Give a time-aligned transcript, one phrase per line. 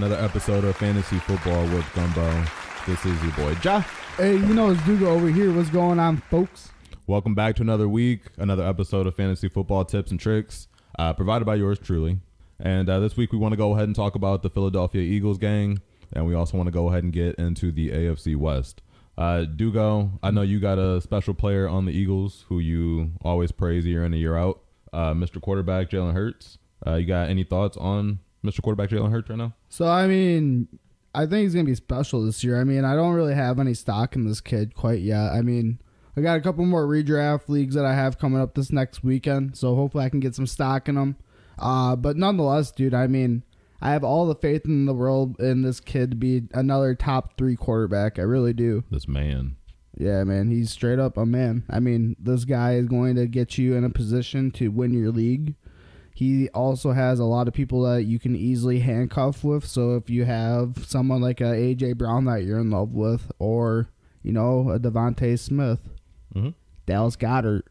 [0.00, 2.44] welcome back to another episode of Fantasy Football with Gumbo.
[2.86, 3.80] This is your boy Jah.
[4.16, 5.52] Hey, you know it's Dugo over here.
[5.52, 6.70] What's going on, folks?
[7.06, 11.44] Welcome back to another week, another episode of Fantasy Football Tips and Tricks, uh, provided
[11.46, 12.20] by yours truly.
[12.60, 15.38] And uh, this week we want to go ahead and talk about the Philadelphia Eagles
[15.38, 15.80] gang,
[16.12, 18.82] and we also want to go ahead and get into the AFC West.
[19.16, 23.50] Uh, Dugo, I know you got a special player on the Eagles who you always
[23.52, 24.60] praise year in and year out,
[24.92, 25.40] uh, Mr.
[25.40, 26.58] Quarterback Jalen Hurts.
[26.86, 28.62] Uh, you got any thoughts on Mr.
[28.62, 29.54] Quarterback Jalen Hurts right now?
[29.68, 30.68] So I mean,
[31.14, 32.60] I think he's gonna be special this year.
[32.60, 35.32] I mean, I don't really have any stock in this kid quite yet.
[35.32, 35.80] I mean,
[36.16, 39.56] I got a couple more redraft leagues that I have coming up this next weekend,
[39.56, 41.16] so hopefully I can get some stock in them.
[41.58, 43.42] Uh, but nonetheless, dude, I mean,
[43.80, 47.36] I have all the faith in the world in this kid to be another top
[47.36, 48.18] three quarterback.
[48.18, 48.84] I really do.
[48.90, 49.56] This man.
[49.96, 51.64] Yeah, man, he's straight up a man.
[51.68, 55.10] I mean, this guy is going to get you in a position to win your
[55.10, 55.54] league.
[56.18, 59.64] He also has a lot of people that you can easily handcuff with.
[59.64, 63.88] So if you have someone like a AJ Brown that you're in love with, or
[64.24, 65.78] you know a DeVonta Smith,
[66.34, 66.54] Mhm.
[66.86, 67.62] Dallas Goedert,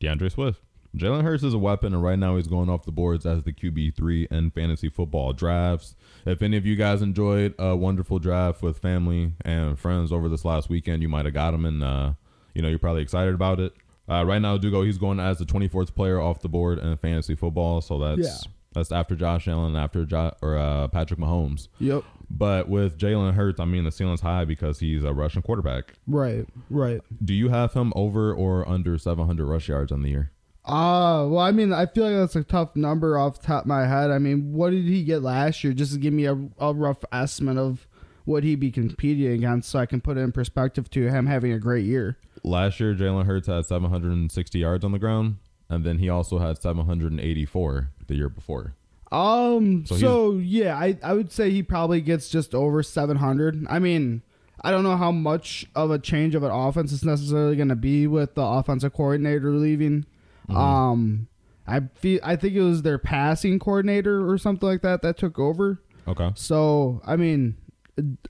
[0.00, 0.62] DeAndre Swift.
[0.96, 3.52] Jalen Hurts is a weapon, and right now he's going off the boards as the
[3.52, 5.94] QB three in fantasy football drafts.
[6.24, 10.46] If any of you guys enjoyed a wonderful draft with family and friends over this
[10.46, 12.12] last weekend, you might have got him, and uh,
[12.54, 13.74] you know you're probably excited about it.
[14.08, 17.34] Uh, right now, Dugo he's going as the 24th player off the board in fantasy
[17.34, 18.50] football, so that's Yeah.
[18.74, 21.68] that's after Josh Allen, after jo- or uh, Patrick Mahomes.
[21.78, 22.02] Yep.
[22.28, 25.94] But with Jalen Hurts, I mean the ceiling's high because he's a Russian quarterback.
[26.06, 26.46] Right.
[26.70, 27.00] Right.
[27.24, 30.30] Do you have him over or under 700 rush yards on the year?
[30.64, 33.66] Uh, well, I mean, I feel like that's a tough number off the top of
[33.68, 34.10] my head.
[34.10, 35.72] I mean, what did he get last year?
[35.72, 37.86] Just to give me a, a rough estimate of
[38.24, 41.52] what he'd be competing against so I can put it in perspective to him having
[41.52, 42.16] a great year.
[42.44, 45.36] Last year, Jalen Hurts had 760 yards on the ground,
[45.68, 48.74] and then he also had 784 the year before.
[49.12, 53.66] Um, So so, yeah, I, I would say he probably gets just over 700.
[53.68, 54.22] I mean,
[54.62, 57.76] I don't know how much of a change of an offense is necessarily going to
[57.76, 60.06] be with the offensive coordinator leaving.
[60.48, 61.28] Um,
[61.66, 65.38] I feel I think it was their passing coordinator or something like that that took
[65.38, 65.80] over.
[66.08, 66.30] Okay.
[66.34, 67.56] So I mean,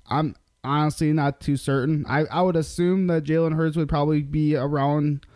[0.08, 0.34] I'm
[0.64, 2.04] honestly not too certain.
[2.08, 5.26] I, I would assume that Jalen Hurts would probably be around.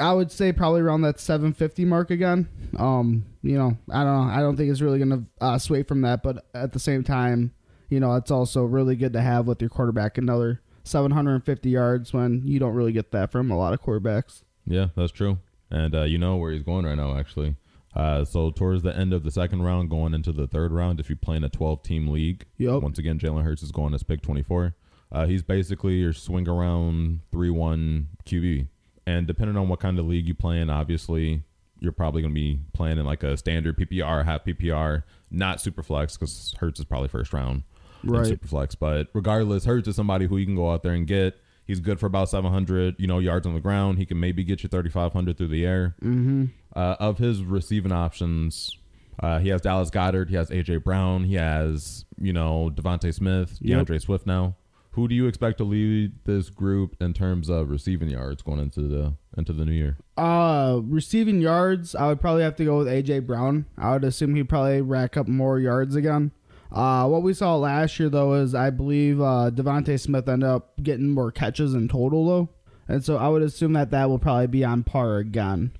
[0.00, 2.48] I would say probably around that 750 mark again.
[2.76, 4.32] Um, you know, I don't know.
[4.32, 7.52] I don't think it's really gonna uh, sway from that, but at the same time,
[7.88, 12.42] you know, it's also really good to have with your quarterback another 750 yards when
[12.46, 14.42] you don't really get that from a lot of quarterbacks.
[14.66, 15.38] Yeah, that's true.
[15.70, 17.56] And uh, you know where he's going right now, actually.
[17.94, 21.10] Uh, so towards the end of the second round, going into the third round, if
[21.10, 22.82] you play in a 12-team league, Yep.
[22.82, 24.74] once again, Jalen Hurts is going as pick 24.
[25.10, 28.68] Uh, he's basically your swing around 3-1 QB.
[29.06, 31.42] And depending on what kind of league you play in, obviously,
[31.80, 35.82] you're probably going to be playing in like a standard PPR, half PPR, not super
[35.82, 37.64] flex because Hurts is probably first round
[38.04, 38.74] in super flex.
[38.74, 41.38] But regardless, Hurts is somebody who you can go out there and get.
[41.66, 43.98] He's good for about 700, you know, yards on the ground.
[43.98, 45.94] He can maybe get you 3,500 through the air.
[46.02, 46.46] Mm-hmm.
[46.74, 48.76] Uh, of his receiving options,
[49.20, 53.58] uh, he has Dallas Goedert, he has AJ Brown, he has you know DeVonta Smith,
[53.60, 53.86] Yep.
[53.86, 54.26] DeAndre Swift.
[54.26, 54.56] Now,
[54.92, 58.82] who do you expect to lead this group in terms of receiving yards going into
[58.88, 59.98] the into the new year?
[60.16, 63.66] Uh, receiving yards, I would probably have to go with AJ Brown.
[63.76, 66.32] I would assume he'd probably rack up more yards again.
[66.70, 70.72] Uh, what we saw last year though is I believe uh, DeVonta Smith ended up
[70.82, 72.48] getting more catches in total though,
[72.88, 75.72] and so I would assume that that will probably be on par again.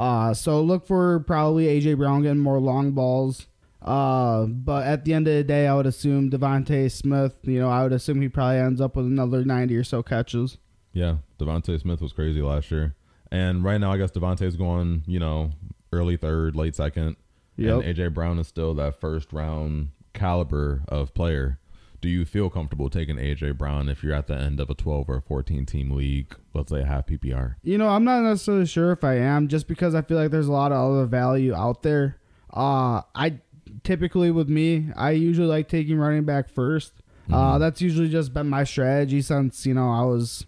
[0.00, 3.46] Uh, so look for probably AJ Brown getting more long balls.
[3.82, 7.34] Uh, but at the end of the day, I would assume DeVonta Smith.
[7.42, 10.56] You know, I would assume he probably ends up with another ninety or so catches.
[10.94, 12.94] Yeah, DeVonta Smith was crazy last year,
[13.30, 15.52] and right now I guess DeVonta's going you know
[15.92, 17.16] early third, late second,
[17.56, 17.82] Yep.
[17.82, 21.58] and AJ Brown is still that first round caliber of player.
[22.00, 25.08] Do you feel comfortable taking AJ Brown if you're at the end of a 12
[25.08, 27.56] or 14 team league, let's say a half PPR?
[27.62, 30.46] You know, I'm not necessarily sure if I am, just because I feel like there's
[30.48, 32.16] a lot of other value out there.
[32.52, 33.40] Uh, I
[33.84, 36.92] typically with me, I usually like taking running back 1st
[37.30, 40.46] Uh, that's usually just been my strategy since you know I was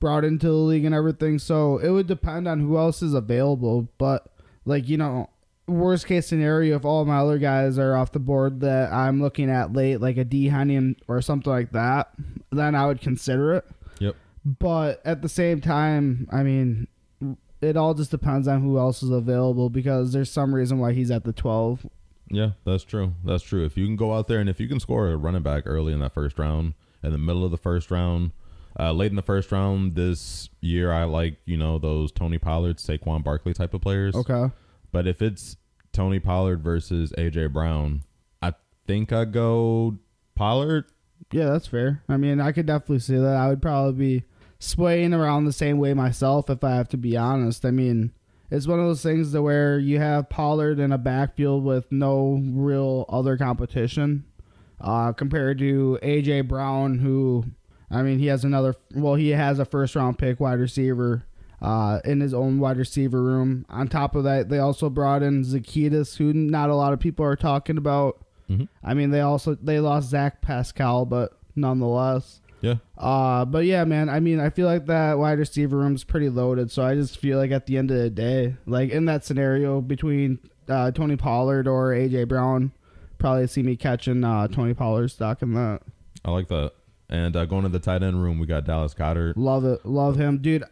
[0.00, 1.38] brought into the league and everything.
[1.38, 4.32] So it would depend on who else is available, but
[4.64, 5.28] like you know.
[5.66, 9.50] Worst case scenario, if all my other guys are off the board that I'm looking
[9.50, 12.12] at late, like a D Henning or something like that,
[12.50, 13.64] then I would consider it.
[13.98, 14.16] Yep.
[14.44, 16.86] But at the same time, I mean,
[17.62, 21.10] it all just depends on who else is available because there's some reason why he's
[21.10, 21.86] at the 12.
[22.28, 23.14] Yeah, that's true.
[23.24, 23.64] That's true.
[23.64, 25.92] If you can go out there and if you can score a running back early
[25.92, 28.32] in that first round, in the middle of the first round,
[28.78, 32.78] uh, late in the first round this year, I like you know those Tony Pollard,
[32.78, 34.14] Saquon Barkley type of players.
[34.14, 34.50] Okay.
[34.94, 35.56] But if it's
[35.92, 38.04] Tony Pollard versus AJ Brown,
[38.40, 38.54] I
[38.86, 39.98] think I'd go
[40.36, 40.84] Pollard.
[41.32, 42.04] Yeah, that's fair.
[42.08, 43.36] I mean, I could definitely see that.
[43.36, 44.24] I would probably be
[44.60, 47.64] swaying around the same way myself if I have to be honest.
[47.64, 48.12] I mean,
[48.52, 52.40] it's one of those things to where you have Pollard in a backfield with no
[52.52, 54.24] real other competition,
[54.80, 57.46] uh, compared to AJ Brown, who,
[57.90, 58.76] I mean, he has another.
[58.94, 61.24] Well, he has a first round pick wide receiver.
[61.64, 63.64] Uh, in his own wide receiver room.
[63.70, 67.24] On top of that, they also brought in Zaccheaus, who not a lot of people
[67.24, 68.22] are talking about.
[68.50, 68.68] Mhm.
[68.82, 72.42] I mean, they also they lost Zach Pascal, but nonetheless.
[72.60, 72.74] Yeah.
[72.98, 74.08] Uh, but yeah, man.
[74.10, 76.70] I mean, I feel like that wide receiver room is pretty loaded.
[76.70, 79.80] So I just feel like at the end of the day, like in that scenario
[79.80, 80.38] between
[80.68, 82.72] uh, Tony Pollard or AJ Brown,
[83.18, 85.80] probably see me catching uh, Tony Pollard stock in that.
[86.24, 86.72] I like that.
[87.08, 89.34] And uh, going to the tight end room, we got Dallas Goedert.
[89.36, 90.64] Love it, love him, dude.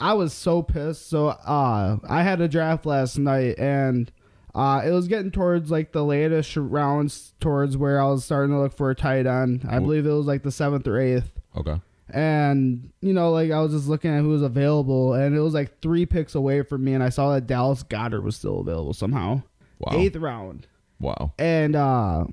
[0.00, 1.08] I was so pissed.
[1.08, 4.10] So uh, I had a draft last night and.
[4.54, 8.58] Uh, it was getting towards like the latest rounds, towards where I was starting to
[8.62, 9.66] look for a tight end.
[9.68, 9.80] I Ooh.
[9.80, 11.30] believe it was like the seventh or eighth.
[11.54, 11.78] Okay.
[12.08, 15.52] And, you know, like I was just looking at who was available, and it was
[15.52, 18.94] like three picks away from me, and I saw that Dallas Goedert was still available
[18.94, 19.42] somehow.
[19.78, 19.92] Wow.
[19.92, 20.66] Eighth round.
[21.00, 21.34] Wow.
[21.38, 22.24] And uh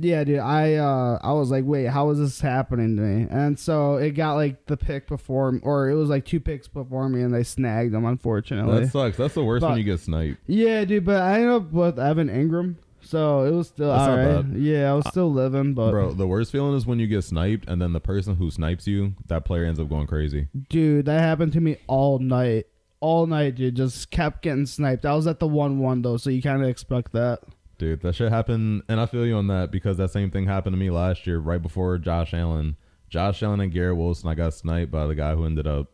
[0.00, 3.26] yeah, dude, I uh I was like, wait, how is this happening to me?
[3.30, 7.08] And so it got like the pick before or it was like two picks before
[7.08, 8.80] me and they snagged them unfortunately.
[8.80, 9.16] That sucks.
[9.16, 10.38] That's the worst But- when you get sniped.
[10.46, 12.76] yeah, dude, but I ended up with Evan Engram.
[13.00, 14.52] So it was still That's not alright.
[14.52, 14.60] bad.
[14.60, 17.66] Yeah, I was still living, but Bro, the worst feeling is when you get sniped
[17.68, 20.48] and then the person who snipes you, that player ends up going crazy.
[20.68, 22.66] Dude, that happened to me all night.
[23.00, 23.76] All night, dude.
[23.76, 25.06] Just kept getting sniped.
[25.06, 27.38] I was at the 1 1, though, so you kind of expect that.
[27.78, 30.74] Dude, that shit happened, and I feel you on that because that same thing happened
[30.74, 32.76] to me last year, right before Josh Allen.
[33.08, 35.92] Josh Allen and Garrett Wilson, I got sniped by the guy who ended up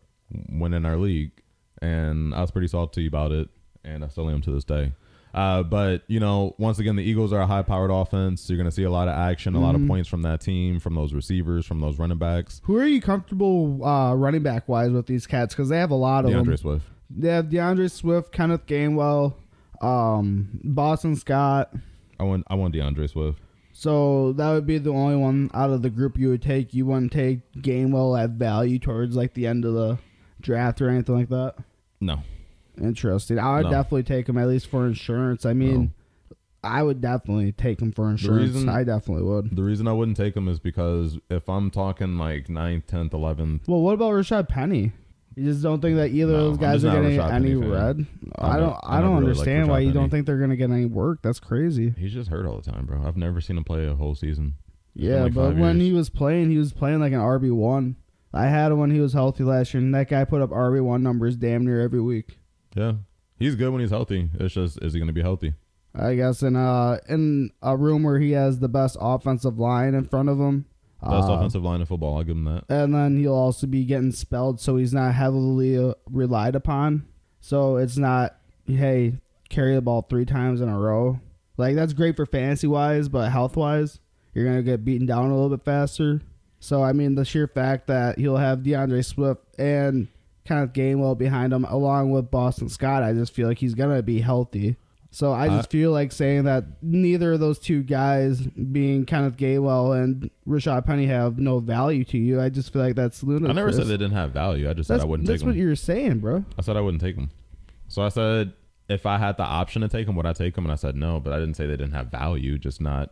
[0.49, 1.31] winning our league,
[1.83, 3.49] and I was pretty salty about it,
[3.85, 4.93] and I still am to this day.
[5.35, 8.49] Uh, but you know, once again, the Eagles are a high-powered offense.
[8.49, 9.89] You're going to see a lot of action, a lot of Mhm.
[9.89, 12.61] points from that team, from those receivers, from those running backs.
[12.65, 15.55] Who are you comfortable uh, running back wise with these cats?
[15.55, 16.57] Because they have a lot of DeAndre them.
[16.57, 16.87] Swift.
[17.11, 19.35] They have DeAndre Swift, Kenneth Gainwell,
[19.85, 21.73] um, Boston Scott.
[22.19, 23.41] I want, I want DeAndre Swift.
[23.73, 26.73] So that would be the only one out of the group you would take.
[26.75, 29.99] You wouldn't take Gainwell at value towards like the end of the
[30.41, 31.55] draft or anything like that.
[32.01, 32.21] No,
[32.81, 33.39] Interesting.
[33.39, 33.71] I would No.
[33.71, 35.45] definitely take him at least for insurance.
[35.47, 35.93] I mean,
[36.63, 38.53] I would definitely take him for insurance.
[38.53, 39.55] reason- I definitely would.
[39.55, 43.69] the reason I wouldn't take him is because if I'm talking like 9th, 10th, 11th,
[43.69, 44.93] Well, what about Rashaad Penny?
[45.37, 48.07] You just don't think that either No, of those guys are getting Rashad any red?
[48.39, 48.73] I'm don't.
[48.85, 50.87] I I don't never really liked understand why you don't think they're gonna get any
[50.87, 51.21] work.
[51.23, 51.93] That's crazy.
[51.99, 53.03] he's just hurt all the time, bro.
[53.07, 54.55] I've never seen him play a whole season.
[54.95, 55.89] It's Yeah, like but when years.
[55.89, 57.97] he was playing, he was playing like an RB one.
[58.33, 60.81] I had him when he was healthy last year, and that guy put up RB
[60.83, 62.39] one numbers damn near every week.
[62.75, 62.95] Yeah,
[63.39, 64.29] he's good when he's healthy.
[64.35, 65.55] It's just, is he going to be healthy?
[65.97, 70.05] I guess in uh in a room where he has the best offensive line in
[70.05, 70.67] front of him.
[71.05, 72.17] Best uh, offensive line in football.
[72.17, 72.65] I'll give him that.
[72.69, 77.07] and then he'll also be getting spelled, so he's not heavily uh, relied upon.
[77.41, 79.15] So it's not, hey,
[79.51, 81.21] carry the ball three times in a row.
[81.57, 84.01] Like that's great for fantasy wise, but health wise,
[84.33, 86.21] you're gonna get beaten down a little bit faster.
[86.59, 90.09] So I mean, the sheer fact that he'll have DeAndre Swift and
[90.47, 94.03] kind Kenneth Gainwell behind him, along with Boston Scott, I just feel like he's gonna
[94.03, 94.77] be healthy.
[95.15, 99.37] So I just uh, feel like saying that neither of those two guys, being Kenneth
[99.37, 102.41] Gainwell and Rashaad Penny, have no value to you.
[102.41, 103.51] I just feel like that's ludicrous.
[103.51, 104.69] I never said they didn't have value.
[104.69, 105.51] I just That's, said I wouldn't take them.
[105.51, 106.45] that's what you're saying, bro.
[106.59, 107.31] I said I wouldn't take them.
[107.87, 108.55] So I said
[108.89, 110.65] if I had the option to take them, would I take them?
[110.65, 112.59] And I said no, but I didn't say they didn't have value.
[112.59, 113.11] Just not,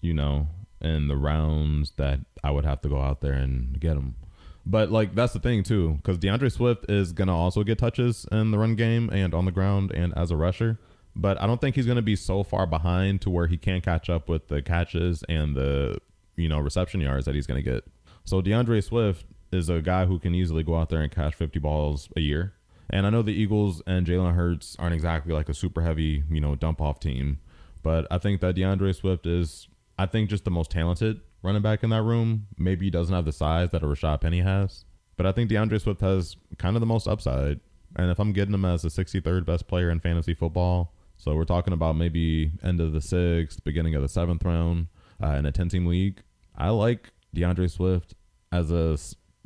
[0.00, 0.46] you know,
[0.80, 4.14] in the rounds that I would have to go out there and get them.
[4.64, 8.50] But like that's the thing too, because DeAndre Swift is gonna also get touches in
[8.50, 10.78] the run game and on the ground and as a rusher.
[11.16, 14.08] But I don't think he's gonna be so far behind to where he can't catch
[14.08, 15.98] up with the catches and the
[16.36, 17.84] you know reception yards that he's gonna get.
[18.24, 21.58] So DeAndre Swift is a guy who can easily go out there and catch 50
[21.58, 22.52] balls a year.
[22.90, 26.40] And I know the Eagles and Jalen Hurts aren't exactly like a super heavy, you
[26.40, 27.38] know, dump off team,
[27.82, 31.82] but I think that DeAndre Swift is, I think, just the most talented running back
[31.82, 32.46] in that room.
[32.56, 34.84] Maybe he doesn't have the size that a Rashaad Penny has,
[35.16, 37.60] but I think DeAndre Swift has kind of the most upside.
[37.96, 41.44] And if I'm getting him as the 63rd best player in fantasy football, so we're
[41.44, 44.86] talking about maybe end of the sixth, beginning of the seventh round
[45.22, 46.22] uh, in a 10 team league,
[46.56, 48.14] I like DeAndre Swift
[48.52, 48.96] as a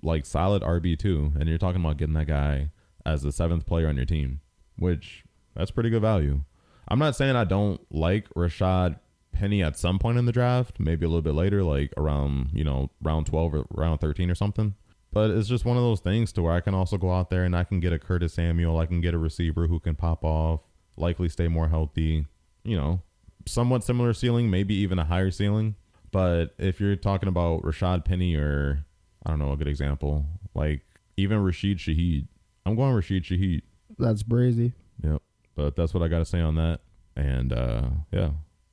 [0.02, 2.70] like solid RB two, and you're talking about getting that guy
[3.06, 4.40] as the seventh player on your team,
[4.76, 5.24] which
[5.56, 6.42] that's pretty good value.
[6.88, 8.98] I'm not saying I don't like Rashaad
[9.32, 12.64] Penny at some point in the draft, maybe a little bit later, like around you
[12.64, 14.74] know round 12 or round 13 or something.
[15.10, 17.44] But it's just one of those things to where I can also go out there
[17.44, 20.24] and I can get a Curtis Samuel, I can get a receiver who can pop
[20.24, 20.60] off,
[20.96, 22.26] likely stay more healthy,
[22.64, 23.02] you know,
[23.46, 25.76] somewhat similar ceiling, maybe even a higher ceiling.
[26.10, 28.84] But if you're talking about Rashaad Penny or
[29.24, 30.82] I don't know a good example, like
[31.16, 32.26] even Rashid Shaheed,
[32.66, 33.62] I'm going Rashid Shaheed.
[33.98, 34.72] That's brazy.
[35.02, 35.22] Yep.
[35.54, 36.80] But that's what I got to say on that.
[37.16, 38.30] And uh, yeah,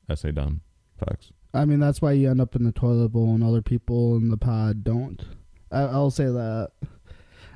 [0.09, 0.61] essay done.
[0.97, 1.31] Facts.
[1.53, 4.29] I mean, that's why you end up in the toilet bowl and other people in
[4.29, 5.23] the pod don't.
[5.71, 6.71] I, I'll say that.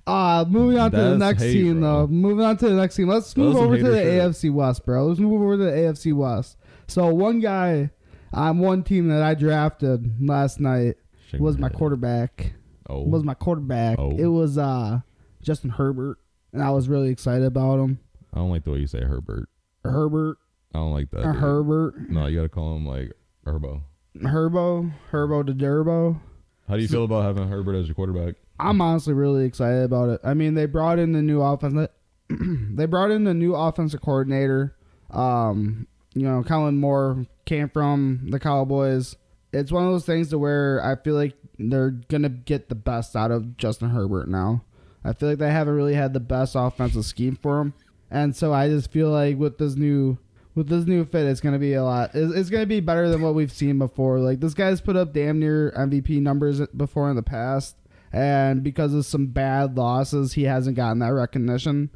[0.06, 2.02] Uh, moving on to the That's next hate, team, bro.
[2.02, 2.08] though.
[2.08, 3.08] Moving on to the next team.
[3.08, 4.22] Let's move some over to the shit.
[4.22, 5.08] AFC West, bro.
[5.08, 6.58] Let's move over to the AFC West.
[6.88, 7.90] So, one guy
[8.34, 10.96] on one team that I drafted last night
[11.30, 11.78] Shake was my head.
[11.78, 12.54] quarterback.
[12.90, 13.04] Oh.
[13.04, 13.98] Was my quarterback.
[13.98, 14.12] Oh.
[14.18, 15.00] It was uh
[15.42, 16.18] Justin Herbert,
[16.52, 18.00] and I was really excited about him.
[18.34, 19.48] I don't like the way you say Herbert.
[19.86, 20.38] Herbert,
[20.76, 21.22] I don't like that.
[21.26, 21.42] or dude.
[21.42, 23.12] Herbert, No, you got to call him like
[23.46, 23.82] Herbo.
[24.18, 26.20] Herbo, Herbo to Durbo.
[26.68, 28.36] How do you feel about having Herbert as your quarterback?
[28.60, 30.22] I'm honestly really excited about it.
[30.24, 31.90] I mean, they brought in the new offense.
[32.30, 34.76] they brought in the new offensive coordinator.
[35.12, 39.16] Um, you know, Kellen Moore came from the Cowboys.
[39.52, 43.16] It's one of those things to where I feel like they're gonna get the best
[43.16, 44.64] out of Justin Herbert now.
[45.04, 47.74] I feel like they haven't really had the best offensive scheme for him,
[48.10, 50.18] and so I just feel like with this new
[50.56, 52.12] with this new fit, it's gonna be a lot.
[52.14, 54.20] It's, it's gonna be better than what we've seen before.
[54.20, 57.76] Like this guy's put up damn near MVP numbers before in the past,
[58.14, 61.90] and because of some bad losses, he hasn't gotten that recognition.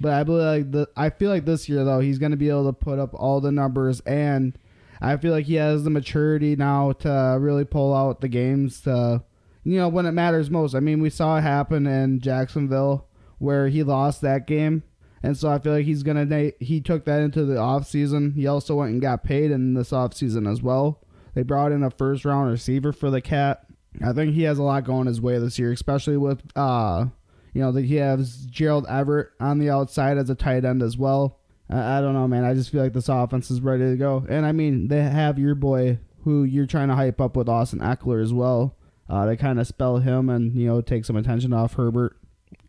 [0.00, 2.66] But I believe like the I feel like this year though he's gonna be able
[2.66, 4.56] to put up all the numbers, and
[5.00, 9.22] I feel like he has the maturity now to really pull out the games to
[9.64, 10.74] you know when it matters most.
[10.74, 13.06] I mean, we saw it happen in Jacksonville
[13.38, 14.84] where he lost that game.
[15.22, 16.26] And so I feel like he's gonna.
[16.26, 18.32] na- He took that into the off season.
[18.32, 21.00] He also went and got paid in this off season as well.
[21.34, 23.64] They brought in a first round receiver for the cat.
[24.02, 27.06] I think he has a lot going his way this year, especially with uh,
[27.54, 30.98] you know, that he has Gerald Everett on the outside as a tight end as
[30.98, 31.38] well.
[31.70, 32.44] I, I don't know, man.
[32.44, 34.26] I just feel like this offense is ready to go.
[34.28, 37.78] And I mean, they have your boy who you're trying to hype up with Austin
[37.78, 38.76] Ekeler as well.
[39.08, 42.16] Uh, to kind of spell him and you know take some attention off Herbert.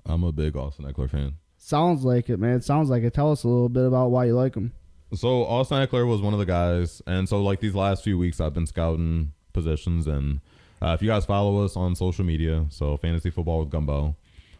[0.05, 1.36] I'm a big Austin Ekeler fan.
[1.58, 2.58] Sounds like it, man.
[2.58, 3.13] It sounds like it.
[3.13, 4.74] Tell us a little bit about why you like him.
[5.13, 8.41] So Austin Ekeler was one of the guys, and so like these last few weeks,
[8.41, 10.41] I've been scouting positions, and
[10.86, 14.15] uh, if you guys follow us on social media, so fantasy football with Gumbo,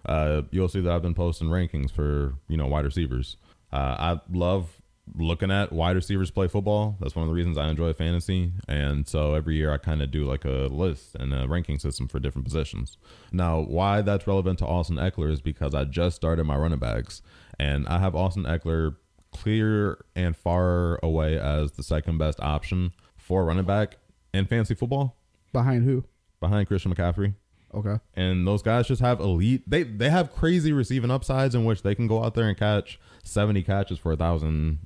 [0.08, 3.38] uh, you'll see that I've been posting rankings for you know wide receivers.
[3.72, 4.82] Uh, I love
[5.13, 6.98] looking at wide receivers play football.
[7.00, 10.10] That's one of the reasons I enjoy fantasy, and so every year I kind of
[10.10, 12.98] do like a list and a ranking system for different positions.
[13.32, 17.22] Now, why that's relevant to Austin Ekeler is because I just started my running backs,
[17.60, 18.96] and I have Austin Ekeler
[19.32, 23.98] clear and far away as the second best option for running back
[24.34, 25.17] in fantasy football
[25.55, 26.03] Behind who?
[26.45, 27.33] Behind Christian McCaffrey.
[27.73, 27.99] Okay.
[28.15, 29.69] And those guys just have elite.
[29.69, 32.99] They they have crazy receiving upsides in which they can go out there and catch
[33.23, 34.79] 70 catches for a thousand,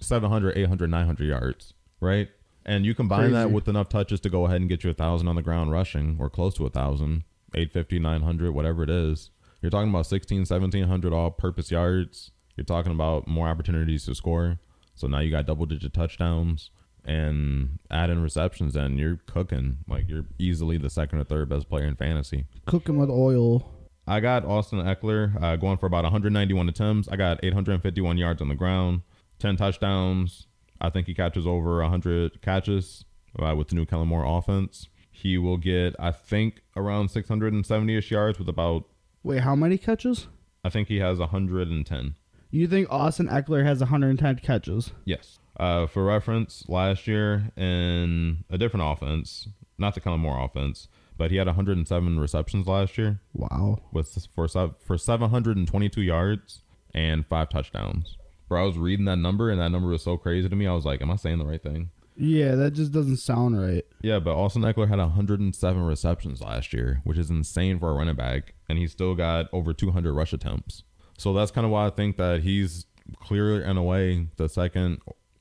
[0.00, 2.28] 700, 800, 900 yards, right?
[2.66, 5.28] And you combine that with enough touches to go ahead and get you a thousand
[5.28, 9.30] on the ground rushing or close to a thousand, 850, 900, whatever it is.
[9.62, 12.32] You're talking about 16, 1700 all purpose yards.
[12.56, 14.58] You're talking about more opportunities to score.
[14.94, 16.70] So now you got double digit touchdowns
[17.04, 19.78] and add in receptions and you're cooking.
[19.88, 22.46] Like you're easily the second or third best player in fantasy.
[22.66, 23.70] Cooking with oil.
[24.06, 27.08] I got Austin Ekeler uh, going for about 191 attempts.
[27.08, 29.02] I got 851 yards on the ground,
[29.38, 30.46] 10 touchdowns.
[30.80, 33.04] I think he catches over 100 catches
[33.38, 34.88] uh, with the new Kellen Moore offense.
[35.10, 38.84] He will get, I think, around 670 ish yards with about,
[39.22, 40.28] Wait, how many catches?
[40.64, 42.14] I think he has 110.
[42.50, 44.92] You think Austin Ekeler has 110 catches?
[45.04, 45.38] Yes.
[45.60, 50.88] Uh, for reference, last year in a different offense, not the Kellen Moore offense,
[51.18, 53.20] but he had 107 receptions last year.
[53.34, 53.78] Wow.
[53.92, 56.62] with for for 722 yards
[56.94, 58.16] and five touchdowns.
[58.48, 60.66] Bro, I was reading that number and that number was so crazy to me.
[60.66, 63.84] I was like, "Am I saying the right thing?" Yeah, that just doesn't sound right.
[64.00, 68.16] Yeah, but Austin Ekeler had 107 receptions last year, which is insane for a running
[68.16, 70.84] back, and he still got over 200 rush attempts.
[71.18, 72.86] So that's kind of why I think that he's
[73.20, 75.00] clear and away the second,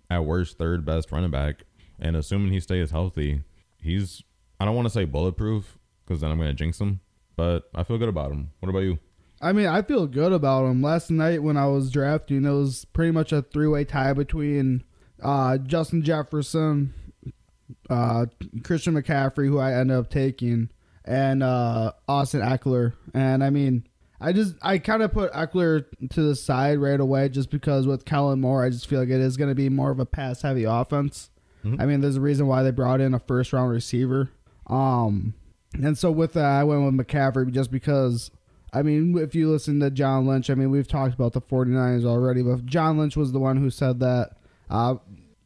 [0.10, 1.64] at worst, third best running back.
[2.00, 3.44] And assuming he stays healthy,
[3.78, 4.24] he's
[4.60, 7.02] I don't want to say bulletproof because then I'm going to jinx him,
[7.36, 8.52] but I feel good about him.
[8.60, 9.00] What about you?
[9.42, 10.82] I mean, I feel good about him.
[10.82, 14.84] Last night when I was drafting, it was pretty much a three-way tie between
[15.24, 16.94] uh, Justin Jefferson,
[17.90, 18.26] uh,
[18.64, 20.70] Christian McCaffrey, who I ended up taking,
[21.06, 22.94] and uh, Austin Ekeler.
[23.14, 23.88] And I mean,
[24.22, 28.06] I just I kind of put Ekeler to the side right away just because with
[28.06, 30.66] Kellen Moore, I just feel like it is going to be more of a pass-heavy
[30.66, 31.30] offense.
[31.64, 31.82] Mhm.
[31.82, 34.30] I mean, there's a reason why they brought in a first-round receiver.
[34.68, 35.34] Um,
[35.74, 38.32] and so with that, I went with McCaffrey just because.
[38.72, 42.06] I mean, if you listen to John Lynch, I mean, we've talked about the 49ers
[42.06, 44.34] already, but John Lynch was the one who said that
[44.70, 44.96] uh,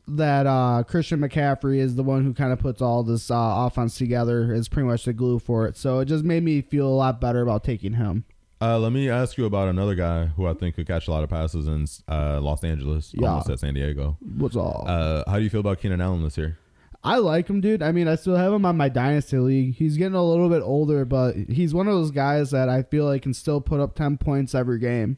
[0.10, 3.98] that uh, Christian McCaffrey is the one who kind of puts all this uh, offense
[3.98, 4.54] together.
[4.54, 5.78] Is pretty much the glue for it.
[5.78, 8.26] So it just made me feel a lot better about taking him.
[8.64, 11.24] Uh, let me ask you about another guy who I think could catch a lot
[11.24, 13.28] of passes in uh, Los Angeles, Yeah.
[13.30, 14.18] almost at San Diego.
[14.38, 14.86] What's all?
[14.88, 16.58] Uh, how do you feel about Keenan Allen this year?
[17.04, 17.82] I like him, dude.
[17.84, 19.76] I mean, I still have him on my dynasty league.
[19.76, 23.04] He's getting a little bit older, but he's one of those guys that I feel
[23.06, 25.18] like can still put up ten points every game.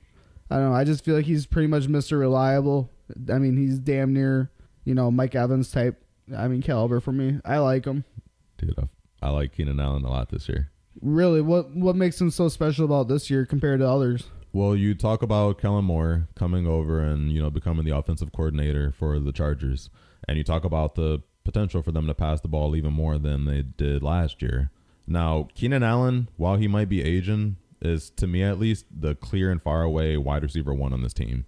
[0.49, 0.75] I don't know.
[0.75, 2.17] I just feel like he's pretty much Mr.
[2.19, 2.89] Reliable.
[3.31, 4.49] I mean, he's damn near,
[4.83, 6.01] you know, Mike Evans type.
[6.35, 7.39] I mean, caliber for me.
[7.45, 8.03] I like him.
[8.57, 10.71] Dude, I, I like Keenan Allen a lot this year.
[11.01, 14.29] Really, what what makes him so special about this year compared to others?
[14.53, 18.93] Well, you talk about Kellen Moore coming over and you know becoming the offensive coordinator
[18.97, 19.89] for the Chargers,
[20.27, 23.45] and you talk about the potential for them to pass the ball even more than
[23.45, 24.71] they did last year.
[25.07, 29.51] Now, Keenan Allen, while he might be aging, is to me at least the clear
[29.51, 31.45] and far away wide receiver one on this team.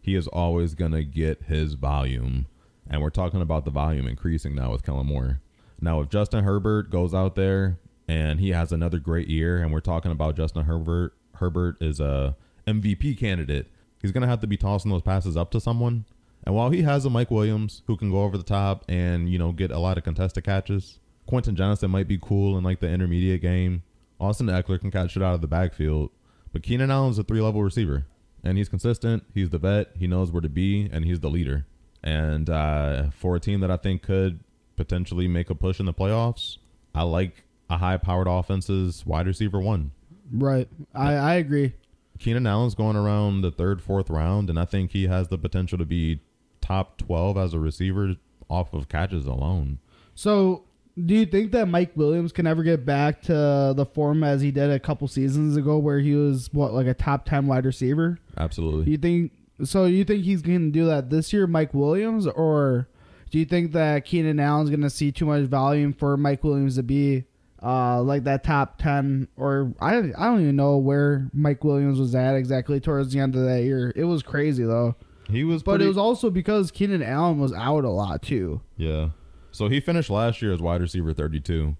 [0.00, 2.46] He is always gonna get his volume,
[2.88, 5.40] and we're talking about the volume increasing now with Kellen Moore.
[5.80, 7.78] Now, if Justin Herbert goes out there
[8.08, 12.36] and he has another great year, and we're talking about Justin Herbert, Herbert is a
[12.66, 13.68] MVP candidate.
[14.00, 16.04] He's gonna have to be tossing those passes up to someone.
[16.44, 19.38] And while he has a Mike Williams who can go over the top and you
[19.38, 22.88] know get a lot of contested catches, Quentin Johnston might be cool in like the
[22.88, 23.82] intermediate game.
[24.20, 26.10] Austin Ekeler can catch it out of the backfield,
[26.52, 28.06] but Keenan Allen's a three level receiver,
[28.44, 29.24] and he's consistent.
[29.34, 29.90] He's the vet.
[29.98, 31.66] He knows where to be, and he's the leader.
[32.02, 34.40] And uh, for a team that I think could
[34.76, 36.58] potentially make a push in the playoffs,
[36.94, 39.90] I like a high powered offense's wide receiver one.
[40.32, 40.68] Right.
[40.94, 41.74] I I agree.
[42.18, 45.78] Keenan Allen's going around the third, fourth round, and I think he has the potential
[45.78, 46.20] to be
[46.60, 48.16] top 12 as a receiver
[48.48, 49.78] off of catches alone.
[50.14, 50.64] So,
[51.04, 54.50] do you think that Mike Williams can ever get back to the form as he
[54.50, 58.18] did a couple seasons ago, where he was what like a top ten wide receiver?
[58.38, 58.90] Absolutely.
[58.92, 59.32] you think
[59.64, 59.84] so?
[59.84, 62.88] You think he's going to do that this year, Mike Williams, or
[63.30, 66.76] do you think that Keenan Allen's going to see too much volume for Mike Williams
[66.76, 67.24] to be
[67.66, 69.26] uh, like that top ten?
[69.36, 73.34] Or I I don't even know where Mike Williams was at exactly towards the end
[73.34, 73.92] of that year.
[73.96, 74.94] It was crazy though,
[75.28, 78.60] He was but pretty, it was also because Keenan Allen was out a lot too.
[78.76, 79.08] yeah.
[79.50, 81.76] So he finished last year as wide receiver 32,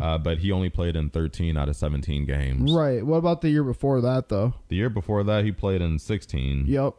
[0.00, 2.72] uh, but he only played in 13 out of 17 games.
[2.72, 3.04] Right.
[3.04, 4.54] What about the year before that though?
[4.68, 6.94] The year before that, he played in 16, Yep.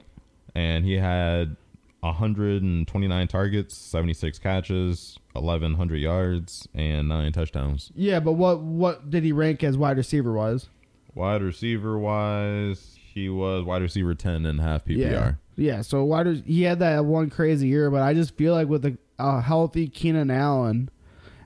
[0.54, 1.58] and he had
[2.02, 7.92] 129 targets, 76 catches, 1,100 yards, and nine touchdowns.
[7.96, 10.70] Yeah, but what what did he rank as wide receiver wise?
[11.16, 14.98] Wide receiver wise, he was wide receiver 10 and half PPR.
[14.98, 15.82] Yeah, yeah.
[15.82, 17.90] So wide he had that one crazy year?
[17.90, 20.90] But I just feel like with a, a healthy Keenan Allen,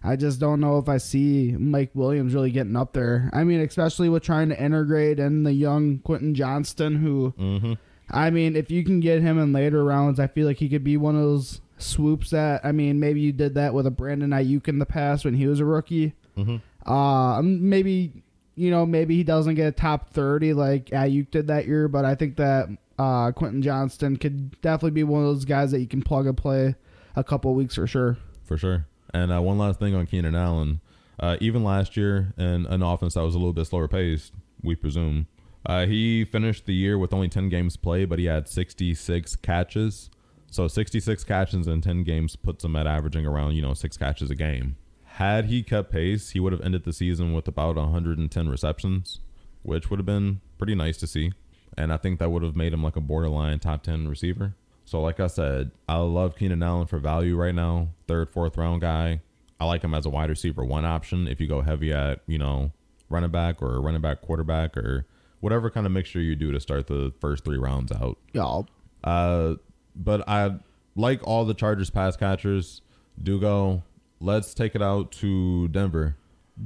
[0.04, 3.30] I just don't know if I see Mike Williams really getting up there.
[3.34, 7.73] I mean, especially with trying to integrate in the young Quentin Johnston, who Mm-hmm.
[8.10, 10.84] I mean, if you can get him in later rounds, I feel like he could
[10.84, 14.32] be one of those swoops that I mean, maybe you did that with a Brandon
[14.32, 16.13] Aiyuk in the past when he was a rookie.
[16.38, 16.62] Mhm.
[16.86, 18.24] Uh, maybe
[18.56, 22.06] you know, maybe he doesn't get a top thirty like Aiyuk did that year, but
[22.06, 25.88] I think that uh, Quentin Johnston could definitely be one of those guys that you
[25.88, 26.76] can plug and play
[27.16, 28.18] a couple weeks for sure.
[28.44, 28.88] For sure.
[29.13, 30.82] And uh, one last thing on Keenan Allen.
[31.20, 34.76] Uh, even last year, in an offense that was a little bit slower paced, we
[34.76, 35.28] presume,
[35.66, 40.10] uh, he finished the year with only 10 games played, but he had 66 catches.
[40.50, 44.32] So 66 catches in 10 games puts him at averaging around, you know, six catches
[44.32, 44.78] a game.
[45.04, 49.20] Had he kept pace, he would have ended the season with about 110 receptions,
[49.64, 51.32] which would have been pretty nice to see.
[51.78, 54.56] And I think that would have made him like a borderline top 10 receiver.
[54.86, 57.90] So, like I said, I love Keenan Allen for value right now.
[58.08, 59.20] Third, fourth round guy.
[59.60, 62.38] I like him as a wide receiver one option if you go heavy at, you
[62.38, 62.72] know,
[63.10, 65.06] running back or running back quarterback or
[65.40, 68.18] whatever kind of mixture you do to start the first three rounds out.
[68.34, 68.62] Yeah,
[69.04, 69.56] Uh,
[69.98, 70.56] but I
[70.96, 72.82] like all the Chargers pass catchers
[73.22, 73.84] do go.
[74.20, 76.16] Let's take it out to Denver.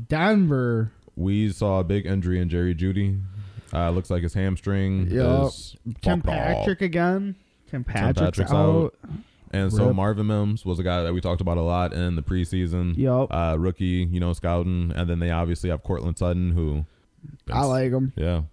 [0.08, 0.92] Denver.
[1.16, 3.22] We saw a big injury in Jerry Jeudy.
[3.74, 6.34] Uh, looks like his hamstring is Tim fucked off.
[6.36, 7.36] Patrick again.
[7.70, 8.96] Tim Patrick's, Patrick's out.
[9.52, 12.22] And so Marvin Mims was a guy that we talked about a lot in the
[12.22, 12.98] preseason.
[12.98, 13.34] Yup.
[13.34, 14.94] Uh, rookie, you know, scouting.
[14.96, 16.86] And then they obviously have Courtland Sutton, who.
[17.52, 18.14] I like him.
[18.16, 18.44] Yeah.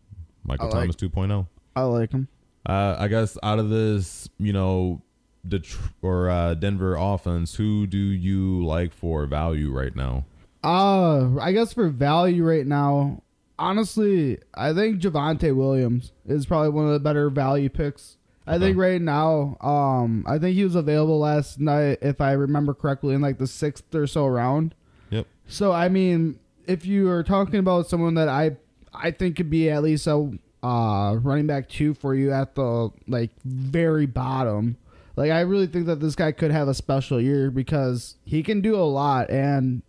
[0.45, 1.47] Michael like- Thomas 2.0.
[1.77, 2.27] I like him.
[2.69, 5.01] Uh, I guess out of this, you know,
[5.47, 10.27] Detr- or uh, Denver offense, who do you like for value right now?
[10.63, 13.23] Uh, I guess for value right now,
[13.59, 18.17] honestly, I think Javonte Williams is probably one of the better value picks.
[18.47, 22.73] I think right now, um, I think he was available last night, if I remember
[22.73, 24.75] correctly, in like the sixth or so round.
[25.11, 25.27] Yep.
[25.49, 28.57] So I mean, if you are talking about someone that I
[28.95, 32.91] I think could be at least a uh, running back two for you at the
[33.07, 34.77] like very bottom,
[35.17, 38.61] Like I really think that this guy could have a special year because he can
[38.61, 39.31] do a lot.
[39.31, 39.83] And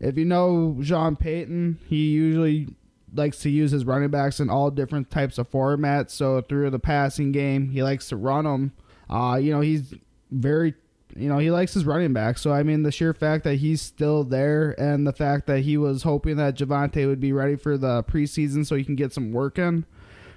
[0.00, 2.68] if you know Sean Payton, he usually
[3.12, 6.10] likes to use his running backs in all different types of formats.
[6.10, 8.72] So through the passing game, he likes to run them.
[9.08, 9.94] Uh, you know, he's
[10.30, 10.74] very
[11.16, 12.38] you know, he likes his running back.
[12.38, 15.76] So, I mean, the sheer fact that he's still there and the fact that he
[15.76, 19.30] was hoping that Javonte would be ready for the preseason so he can get some
[19.30, 19.86] work in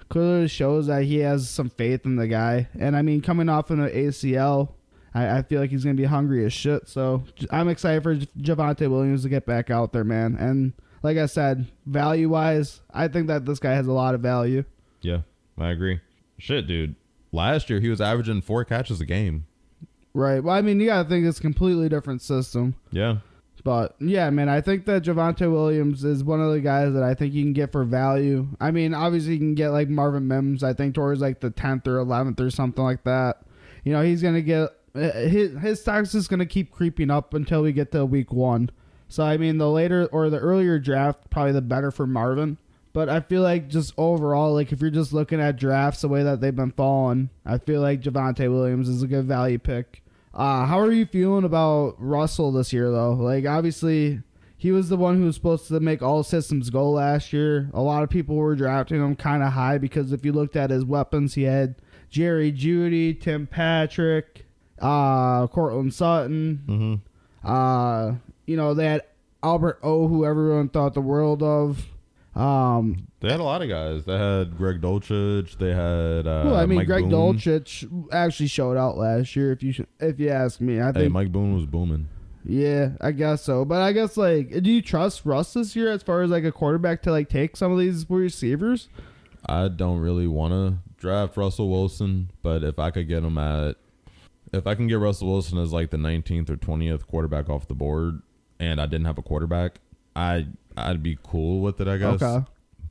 [0.10, 2.68] clearly shows that he has some faith in the guy.
[2.80, 4.70] And, I mean, coming off an ACL,
[5.14, 6.88] I, I feel like he's going to be hungry as shit.
[6.88, 10.36] So, I'm excited for Javonte Williams to get back out there, man.
[10.36, 14.22] And, like I said, value wise, I think that this guy has a lot of
[14.22, 14.64] value.
[15.02, 15.22] Yeah,
[15.58, 16.02] I agree.
[16.38, 16.96] Shit, dude.
[17.32, 19.46] Last year, he was averaging four catches a game.
[20.14, 20.44] Right.
[20.44, 22.76] Well, I mean, you got to think it's a completely different system.
[22.92, 23.18] Yeah.
[23.68, 27.14] But yeah, man, I think that Javonte Williams is one of the guys that I
[27.14, 28.48] think you can get for value.
[28.62, 30.64] I mean, obviously you can get like Marvin Mims.
[30.64, 33.42] I think towards like the tenth or eleventh or something like that.
[33.84, 37.62] You know, he's gonna get eh, his his stock's just gonna keep creeping up until
[37.62, 38.70] we get to week one.
[39.10, 42.58] So I mean, the later or the earlier draft, probably the better for Marvin.
[42.94, 46.24] But I feel like just overall, like if you're just looking at drafts the way
[46.24, 50.04] that they've been falling, I feel like Javonte Williams is a good value pick.
[50.38, 53.14] Uh, how are you feeling about Russell this year, though?
[53.14, 54.22] Like, obviously,
[54.56, 57.72] he was the one who was supposed to make all systems go last year.
[57.74, 60.70] A lot of people were drafting him kind of high because if you looked at
[60.70, 61.76] his weapons, he had
[62.12, 64.46] Jerry Jeudy, Tim Patrick,
[64.80, 66.64] uh, Courtland Sutton.
[66.68, 67.48] Mm-hmm.
[67.48, 69.02] Uh, you know, they had
[69.42, 71.84] Albert O, who everyone thought the world of.
[72.38, 74.06] Um, they had a lot of guys.
[74.06, 75.58] They had Greg Dulcich.
[75.58, 76.28] They had.
[76.28, 77.36] Uh, well, I mean, Mike Greg Boone.
[77.38, 79.52] Dulcich actually showed out last year.
[79.52, 80.98] If you if you ask me, I think.
[80.98, 82.08] Hey, Mike Boone was booming.
[82.46, 83.66] Yeah, I guess so.
[83.66, 86.52] But I guess like, do you trust Russ this year as far as like a
[86.52, 88.88] quarterback to like take some of these receivers?
[89.48, 93.78] I don't really want to draft Russell Wilson, but if I could get him at,
[94.54, 97.74] if I can get Russell Wilson as like the 19th or 20th quarterback off the
[97.74, 98.22] board,
[98.60, 99.80] and I didn't have a quarterback,
[100.16, 102.22] I I'd be cool with it, I guess.
[102.22, 102.46] Okay.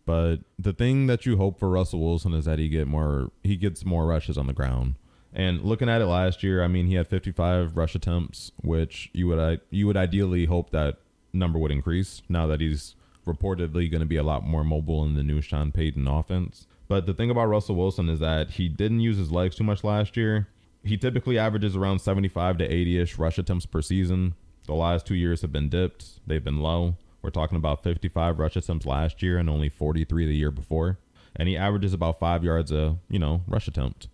[0.04, 3.56] But the thing that you hope for Russell Wilson is that he get more he
[3.56, 4.94] gets more rushes on the ground.
[5.32, 9.26] And looking at it last year, I mean, he had 55 rush attempts, which you
[9.28, 10.98] would you would ideally hope that
[11.32, 12.94] number would increase now that he's
[13.26, 16.66] reportedly going to be a lot more mobile in the new Sean Payton offense.
[16.88, 19.82] But the thing about Russell Wilson is that he didn't use his legs too much
[19.82, 20.46] last year.
[20.84, 24.34] He typically averages around 75 to 80ish rush attempts per season.
[24.66, 26.20] The last two years have been dipped.
[26.26, 26.94] They've been low.
[27.26, 31.00] We're talking about 55 rush attempts last year and only 43 the year before.
[31.34, 34.06] And he averages about five yards a, you know, rush attempt.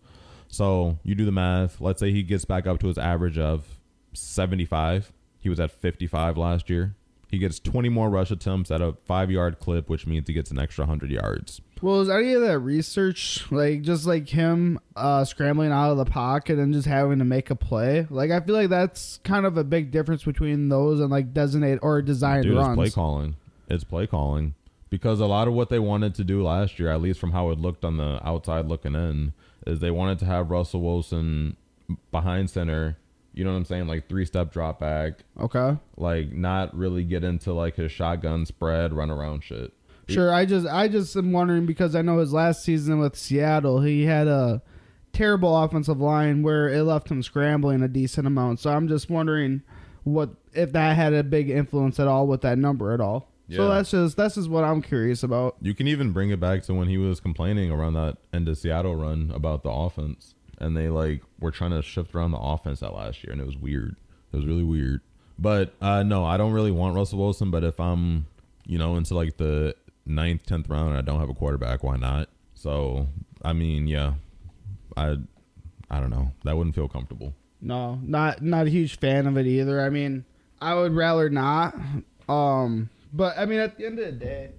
[0.48, 1.79] So you do the math.
[1.79, 3.79] Let's say he gets back up to his average of
[4.14, 5.12] 75.
[5.40, 6.94] He was at 55 last year.
[7.29, 10.51] He gets 20 more rush attempts at a five yard clip, which means he gets
[10.51, 11.61] an extra 100 yards.
[11.83, 16.05] Well, is any of that research like just like him uh, scrambling out of the
[16.05, 18.07] pocket and just having to make a play?
[18.09, 21.81] Like I feel like that's kind of a big difference between those and like designate
[21.83, 22.68] or designed Dude, runs.
[22.68, 23.37] it's play calling.
[23.68, 24.55] It's play calling
[24.90, 27.51] because a lot of what they wanted to do last year, at least from how
[27.51, 29.33] it looked on the outside looking in,
[29.66, 31.57] is they wanted to have Russell Wilson
[32.12, 32.97] behind center.
[33.35, 33.88] You know what I'm saying?
[33.88, 35.25] Like three step drop back.
[35.40, 35.79] Okay.
[35.97, 39.73] Like not really get into like his shotgun spread, run around shit.
[40.09, 43.81] Sure, I just I just am wondering because I know his last season with Seattle,
[43.81, 44.62] he had a
[45.12, 48.61] terrible offensive line where it left him scrambling a decent amount.
[48.61, 49.62] So I'm just wondering
[50.05, 53.29] what if that had a big influence at all with that number at all.
[53.57, 55.57] So that's just that's just what I'm curious about.
[55.61, 58.57] You can even bring it back to when he was complaining around that end of
[58.57, 62.81] Seattle run about the offense, and they like were trying to shift around the offense
[62.81, 63.97] that last year, and it was weird.
[64.33, 65.03] It was really weird.
[65.38, 67.51] But uh, no, I don't really want Russell Wilson.
[67.51, 68.27] But if I'm,
[68.65, 69.75] you know, into like the
[70.07, 72.29] ninth, tenth round, I don't have a quarterback, why not?
[72.55, 73.09] So
[73.43, 74.15] I mean, yeah,
[74.97, 75.17] I,
[75.91, 76.33] I don't know.
[76.45, 77.35] That wouldn't feel comfortable.
[77.61, 79.81] No, not not a huge fan of it either.
[79.81, 80.25] I mean,
[80.61, 81.77] I would rather not.
[82.29, 84.51] Um, but I mean, at the end of the day,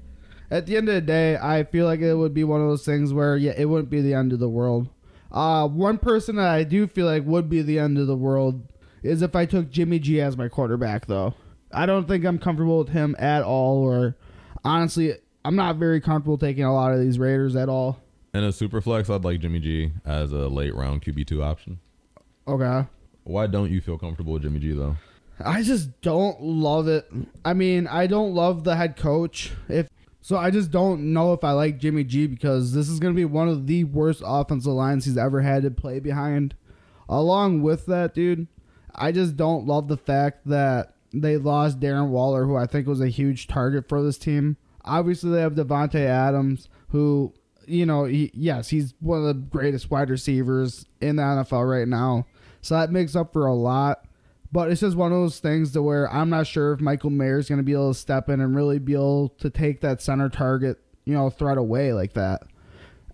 [0.52, 2.86] at the end of the day, I feel like it would be one of those
[2.86, 4.90] things where yeah, it wouldn't be the end of the world.
[5.32, 8.62] Uh, one person that I do feel like would be the end of the world
[9.02, 11.34] is if I took Jimmy G as my quarterback, though.
[11.72, 14.16] I don't think I'm comfortable with him at all, or
[14.64, 18.00] honestly, I'm not very comfortable taking a lot of these Raiders at all.
[18.34, 21.80] In a super flex, I'd like Jimmy G as a late round QB two option.
[22.48, 22.88] Okay.
[23.24, 24.98] Why don't you feel comfortable with Jimmy G though?
[25.44, 27.12] I just don't love it.
[27.44, 29.52] I mean, I don't love the head coach.
[29.68, 29.88] If
[30.22, 33.18] so, I just don't know if I like Jimmy G because this is going to
[33.18, 36.56] be one of the worst offensive lines he's ever had to play behind.
[37.10, 38.48] Along with that, dude,
[38.96, 43.02] I just don't love the fact that they lost Darren Waller, who I think was
[43.02, 44.58] a huge target for this team.
[44.86, 47.34] Obviously, they have Davante Adams, who
[47.68, 51.88] you know, he, yes, he's one of the greatest wide receivers in the NFL right
[51.88, 52.26] now.
[52.62, 54.06] So that makes up for a lot.
[54.52, 57.40] But it's just one of those things to where I'm not sure if Michael Mayer
[57.40, 60.02] is going to be able to step in and really be able to take that
[60.02, 62.44] center target, you know, threat away like that.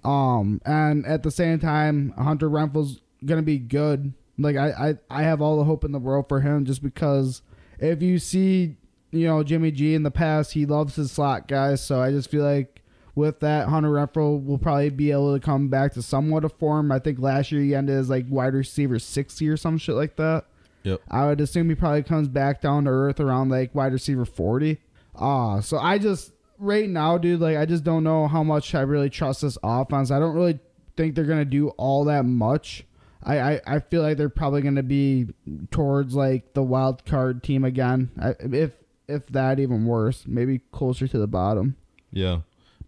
[0.03, 4.13] Um, and at the same time, Hunter Renfrow's going to be good.
[4.37, 7.41] Like I, I, I have all the hope in the world for him just because
[7.79, 8.75] if you see,
[9.11, 11.83] you know, Jimmy G in the past, he loves his slot guys.
[11.83, 12.81] So I just feel like
[13.15, 16.91] with that, Hunter Renfrow will probably be able to come back to somewhat of form.
[16.91, 20.15] I think last year he ended as like wide receiver 60 or some shit like
[20.17, 20.45] that.
[20.83, 21.01] Yep.
[21.09, 24.79] I would assume he probably comes back down to earth around like wide receiver 40.
[25.15, 28.81] Ah, so I just right now, dude, like I just don't know how much I
[28.81, 30.11] really trust this offense.
[30.11, 30.59] I don't really
[30.95, 32.85] think they're gonna do all that much.
[33.21, 35.27] I, I, I feel like they're probably gonna be
[35.71, 38.11] towards like the wild card team again.
[38.21, 38.71] I, if
[39.09, 41.75] if that even worse, maybe closer to the bottom.
[42.11, 42.41] Yeah.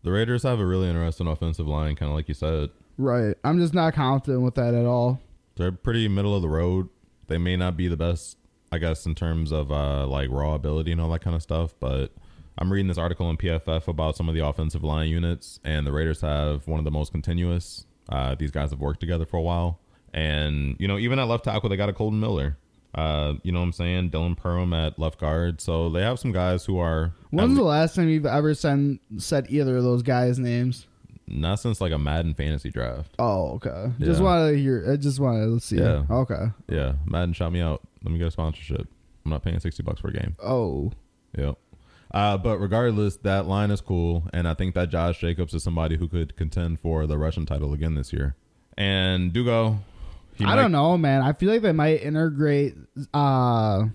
[0.04, 2.70] The Raiders have a really interesting offensive line, kind of like you said.
[2.98, 3.36] Right.
[3.44, 5.20] I'm just not confident with that at all.
[5.56, 6.90] They're pretty middle of the road.
[7.28, 8.38] They may not be the best,
[8.72, 11.74] I guess, in terms of uh, like raw ability and all that kind of stuff.
[11.80, 12.12] But
[12.58, 15.92] I'm reading this article in PFF about some of the offensive line units, and the
[15.92, 17.86] Raiders have one of the most continuous.
[18.10, 19.80] Uh, these guys have worked together for a while,
[20.14, 22.58] and you know, even at left tackle, they got a Kolton Miller.
[22.94, 24.12] Uh, you know what I'm saying?
[24.12, 25.62] Dylan Parham at left guard.
[25.62, 29.48] So they have some guys who are When's the last time you've ever sent, said
[29.50, 30.88] either of those guys' names?
[31.34, 33.16] not since like a Madden fantasy draft.
[33.18, 33.90] Oh, okay.
[34.00, 34.26] Just Yeah.
[34.26, 34.92] wanted to hear.
[34.92, 35.78] I just wanted to see.
[35.78, 36.04] Yeah.
[36.10, 36.48] Okay.
[36.68, 37.82] Yeah, Madden shot me out.
[38.04, 38.86] Let me get a sponsorship.
[39.24, 40.36] I'm not paying sixty bucks per game.
[40.44, 40.92] Oh.
[41.38, 41.56] Yep.
[42.14, 45.96] Uh, but regardless, that line is cool, and I think that Josh Jacobs is somebody
[45.96, 48.36] who could contend for the Russian title again this year.
[48.78, 49.80] And Dugo,
[50.36, 51.22] he I might- don't know, man.
[51.22, 52.76] I feel like they might integrate
[53.14, 53.86] uh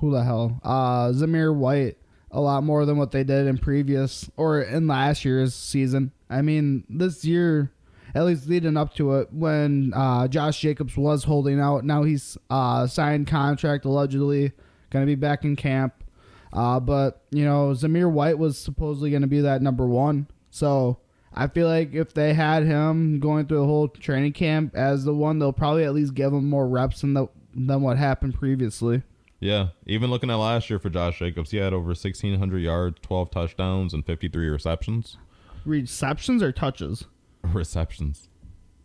[0.00, 0.60] who the hell?
[0.62, 1.96] Uh Zamir White
[2.30, 6.12] a lot more than what they did in previous or in last year's season.
[6.28, 7.72] I mean, this year
[8.14, 11.84] at least leading up to it when uh Josh Jacobs was holding out.
[11.84, 14.52] Now he's uh signed contract allegedly
[14.90, 15.94] going to be back in camp.
[16.52, 20.26] Uh but, you know, Zamir White was supposedly going to be that number 1.
[20.50, 20.98] So,
[21.36, 25.12] I feel like if they had him going through the whole training camp as the
[25.14, 29.02] one, they'll probably at least give him more reps than the than what happened previously.
[29.38, 33.30] Yeah, even looking at last year for Josh Jacobs, he had over 1,600 yards, 12
[33.30, 35.18] touchdowns, and 53 receptions.
[35.66, 37.04] Receptions or touches?
[37.42, 38.28] Receptions.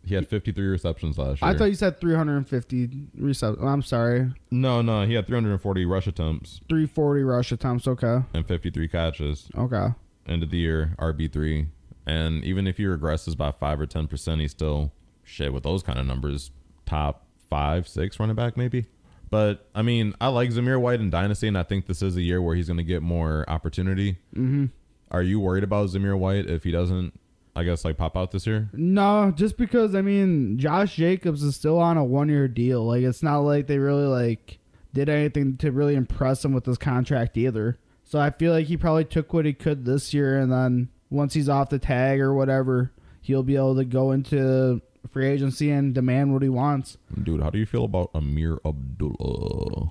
[0.04, 1.50] He had 53 receptions last year.
[1.50, 3.64] I thought you said 350 receptions.
[3.64, 7.86] I'm sorry, no, no, he had 340 rush attempts 340 rush attempts.
[7.86, 9.48] Okay, and 53 catches.
[9.56, 9.88] okay.
[10.26, 11.68] End of the year, RB three,
[12.06, 15.82] and even if he regresses by five or ten percent, he's still shit with those
[15.82, 16.50] kind of numbers.
[16.86, 18.86] Top five, six running back maybe.
[19.30, 22.22] But I mean, I like Zamir White in Dynasty, and I think this is a
[22.22, 24.18] year where he's going to get more opportunity.
[24.34, 24.66] Mm-hmm.
[25.10, 27.18] Are you worried about Zamir White if he doesn't,
[27.56, 28.68] I guess, like pop out this year?
[28.74, 32.84] No, just because I mean Josh Jacobs is still on a one year deal.
[32.86, 34.58] Like it's not like they really like
[34.92, 37.78] did anything to really impress him with this contract either.
[38.04, 41.34] So I feel like he probably took what he could this year and then once
[41.34, 45.94] he's off the tag or whatever, he'll be able to go into free agency and
[45.94, 46.96] demand what he wants.
[47.22, 49.90] Dude, how do you feel about Ameer Abdullah?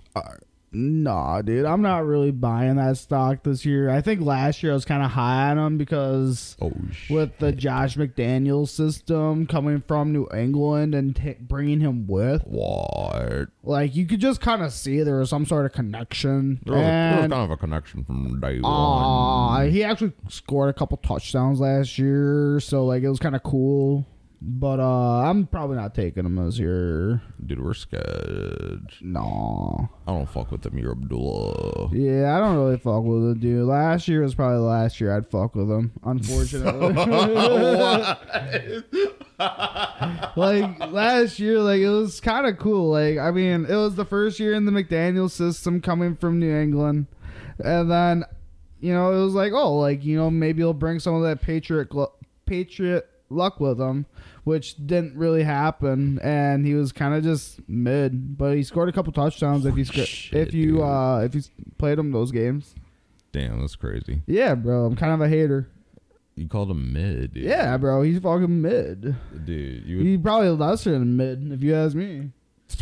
[0.74, 3.90] Nah, dude, I'm not really buying that stock this year.
[3.90, 6.72] I think last year I was kind of high on him because Oh
[7.10, 13.50] with the Josh McDaniels system coming from New England and t- bringing him with, What?
[13.64, 16.62] like you could just kind of see there was some sort of connection.
[16.66, 19.72] There was, a, there was kind of a connection from day uh, one.
[19.72, 24.06] he actually scored a couple touchdowns last year, so like it was kind of cool.
[24.44, 27.22] But uh I'm probably not taking him this year.
[27.46, 28.92] Dude, we're scared.
[29.00, 29.88] No.
[30.08, 31.92] I don't fuck with Ameer Abdullah.
[31.94, 33.68] Yeah, I don't really fuck with him, dude.
[33.68, 35.92] Last year was probably the last year I'd fuck with him.
[36.04, 36.88] Unfortunately,
[40.36, 42.90] like last year, like it was kind of cool.
[42.92, 46.56] Like I mean, it was the first year in the McDaniel system coming from New
[46.56, 47.06] England,
[47.60, 48.24] and then
[48.80, 51.42] you know it was like, oh, like you know maybe he'll bring some of that
[51.42, 52.12] Patriot gl-
[52.46, 54.06] Patriot luck with him,
[54.44, 58.38] which didn't really happen, and he was kind of just mid.
[58.38, 60.82] But he scored a couple touchdowns if you sc- Shit, if you dude.
[60.82, 61.42] uh if you
[61.78, 62.76] played him those games.
[63.32, 64.22] Damn, that's crazy.
[64.28, 65.70] Yeah, bro, I'm kind of a hater.
[66.36, 67.44] You called him mid, dude.
[67.44, 69.16] Yeah, bro, he's fucking mid.
[69.46, 70.06] Dude, you would.
[70.06, 72.32] He's probably lesser than mid if you ask me.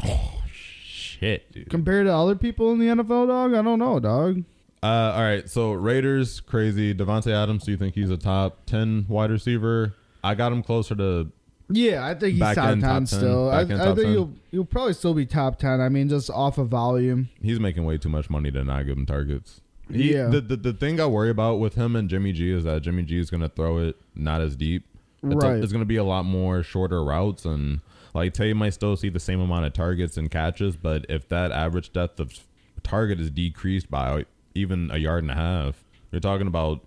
[0.06, 1.70] oh, shit, dude.
[1.70, 4.44] Compared to other people in the NFL, dog, I don't know, dog.
[4.82, 6.94] Uh, all right, so Raiders, crazy.
[6.96, 9.94] Davante Adams, do you think he's a top 10 wide receiver?
[10.24, 11.32] I got him closer to.
[11.70, 13.50] Yeah, I think he's Back top end, ten top 10, still.
[13.50, 14.06] I, I think top 10.
[14.06, 15.80] he'll he'll probably still be top ten.
[15.82, 17.30] I mean, just off of volume.
[17.42, 19.62] He's making way too much money to not give him targets.
[19.92, 20.28] He, Yeah.
[20.28, 23.04] The, the, the thing I worry about with him and Jimmy G is that Jimmy
[23.04, 24.84] G is going to throw it not as deep.
[25.24, 25.62] It's, a- Right.
[25.64, 27.82] it's going to be a lot more shorter routes and
[28.14, 31.52] like Tay might still see the same amount of targets and catches, but if that
[31.52, 32.34] average depth of
[32.82, 36.82] target is decreased by even a yard and a half, you're talking about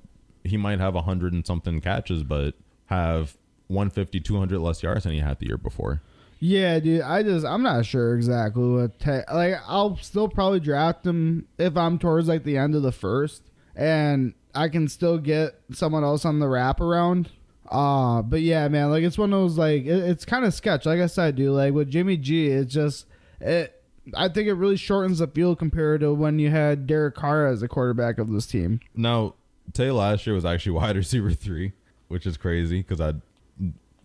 [0.44, 2.54] he might have a hundred and something catches, but
[2.86, 3.36] have
[3.68, 6.02] 150, 200 less yards than he had the year before.
[6.44, 7.02] Yeah, dude.
[7.02, 11.76] I just I'm not sure exactly what ta- like I'll still probably draft him if
[11.76, 13.44] I'm towards like the end of the first,
[13.76, 17.28] and I can still get someone else on the wraparound.
[17.68, 20.84] Uh but yeah, man, like it's one of those like it, it's kind of sketch.
[20.84, 23.06] Like I said, dude, like with Jimmy G, it's just
[23.40, 23.80] it.
[24.12, 27.60] I think it really shortens the field compared to when you had Derek Carr as
[27.60, 28.80] the quarterback of this team.
[28.96, 29.34] Now,
[29.72, 31.72] Tay last year was actually wide receiver three,
[32.08, 33.14] which is crazy because I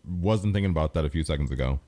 [0.08, 1.80] wasn't thinking about that a few seconds ago.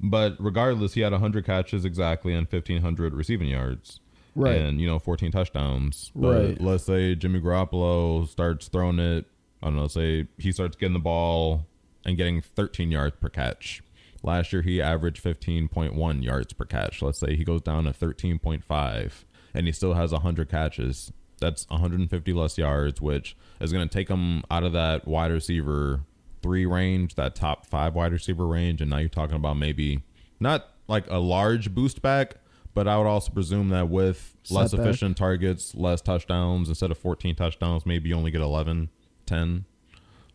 [0.00, 4.00] But regardless, he had 100 catches exactly and 1,500 receiving yards.
[4.34, 4.56] Right.
[4.60, 6.10] And, you know, 14 touchdowns.
[6.14, 6.60] But Right.
[6.60, 9.26] let's say Jimmy Garoppolo starts throwing it,
[9.62, 11.66] I don't know, say he starts getting the ball
[12.04, 13.80] and getting 13 yards per catch.
[14.22, 17.00] Last year, he averaged 15.1 yards per catch.
[17.00, 19.24] Let's say he goes down to 13.5
[19.54, 21.12] and he still has 100 catches.
[21.40, 26.00] That's 150 less yards, which is going to take him out of that wide receiver
[26.44, 28.82] three range, that top five wide receiver range.
[28.82, 30.02] And now you're talking about maybe
[30.38, 32.34] not like a large boost back,
[32.74, 37.34] but I would also presume that with less efficient targets, less touchdowns, instead of 14
[37.34, 38.90] touchdowns, maybe you only get 11,
[39.24, 39.64] 10.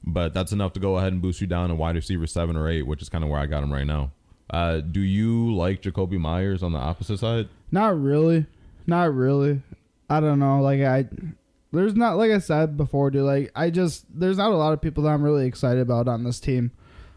[0.04, 2.68] But that's enough to go ahead and boost you down to wide receiver seven or
[2.68, 4.12] eight, which is kind of where I got him right now.
[4.50, 7.50] Uh, do you like Jakobi Meyers on the opposite side?
[7.72, 8.48] Not really.
[8.88, 9.62] Not really.
[10.10, 10.60] I don't know.
[10.62, 11.06] Like I
[11.72, 14.82] there's not like I said before, dude, like I just there's not a lot of
[14.82, 16.72] people that I'm really excited about on this team.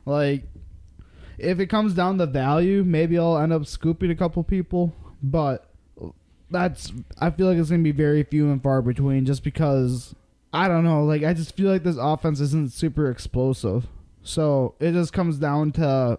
[0.04, 0.44] Like
[1.38, 5.68] if it comes down to value, maybe I'll end up scooping a couple people, but
[6.50, 10.14] that's I feel like it's gonna be very few and far between just because
[10.52, 13.86] I don't know, like I just feel like this offense isn't super explosive.
[14.22, 16.18] So it just comes down to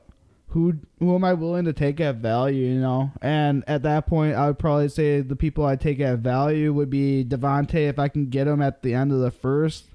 [0.53, 3.11] who who am I willing to take at value, you know?
[3.23, 6.91] And at that point, I would probably say the people I take at value would
[6.91, 9.85] be Davante if I can get him at the end of the first,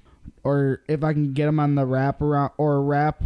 [0.43, 3.23] or if I can get him on the wrap around or wrap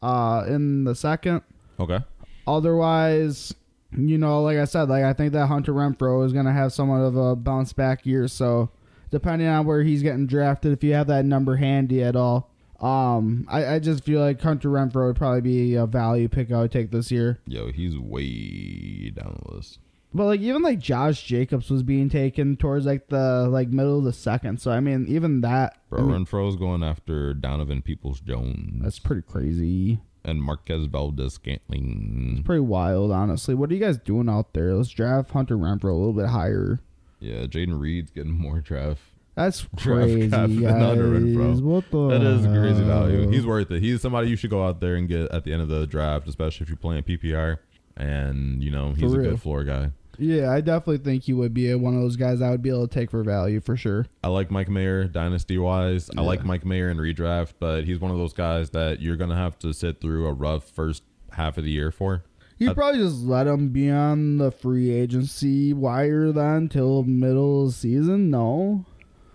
[0.00, 1.42] uh, in the second.
[1.80, 1.98] Okay.
[2.46, 3.52] Otherwise,
[3.96, 7.00] you know, like I said, like I think that Hunter Renfrow is gonna have somewhat
[7.00, 8.28] of a bounce back year.
[8.28, 8.70] So
[9.10, 12.49] depending on where he's getting drafted, if you have that number handy at all.
[12.80, 16.60] Um, I, I just feel like Hunter Renfrow would probably be a value pick I
[16.60, 17.38] would take this year.
[17.46, 19.78] Yo, he's way down the list.
[20.12, 24.04] But like even like Josh Jacobs was being taken towards like the like middle of
[24.04, 24.60] the second.
[24.60, 28.98] So I mean even that I Bro, mean, Renfrow's going after Donovan Peoples Jones that's
[28.98, 30.00] pretty crazy.
[30.24, 32.34] and Marquez Valdes Scantling.
[32.38, 33.54] It's pretty wild, honestly.
[33.54, 34.74] What are you guys doing out there?
[34.74, 36.80] Let's draft Hunter Renfrow a little bit higher.
[37.20, 39.02] Yeah, Jayden Reed's getting more draft.
[39.40, 41.62] That's crazy, guys.
[41.62, 42.08] What the?
[42.08, 43.30] That is crazy value.
[43.30, 43.82] He's worth it.
[43.82, 46.28] He's somebody you should go out there and get at the end of the draft,
[46.28, 47.58] especially if you're playing PPR.
[47.96, 49.92] And you know he's a good floor guy.
[50.18, 52.86] Yeah, I definitely think he would be one of those guys I would be able
[52.86, 54.06] to take for value for sure.
[54.22, 56.10] I like Mike Mayer dynasty wise.
[56.16, 59.36] I like Mike Mayer in redraft, but he's one of those guys that you're gonna
[59.36, 62.24] have to sit through a rough first half of the year for.
[62.58, 67.68] You probably just let him be on the free agency wire then till middle of
[67.68, 68.28] the season.
[68.28, 68.84] No,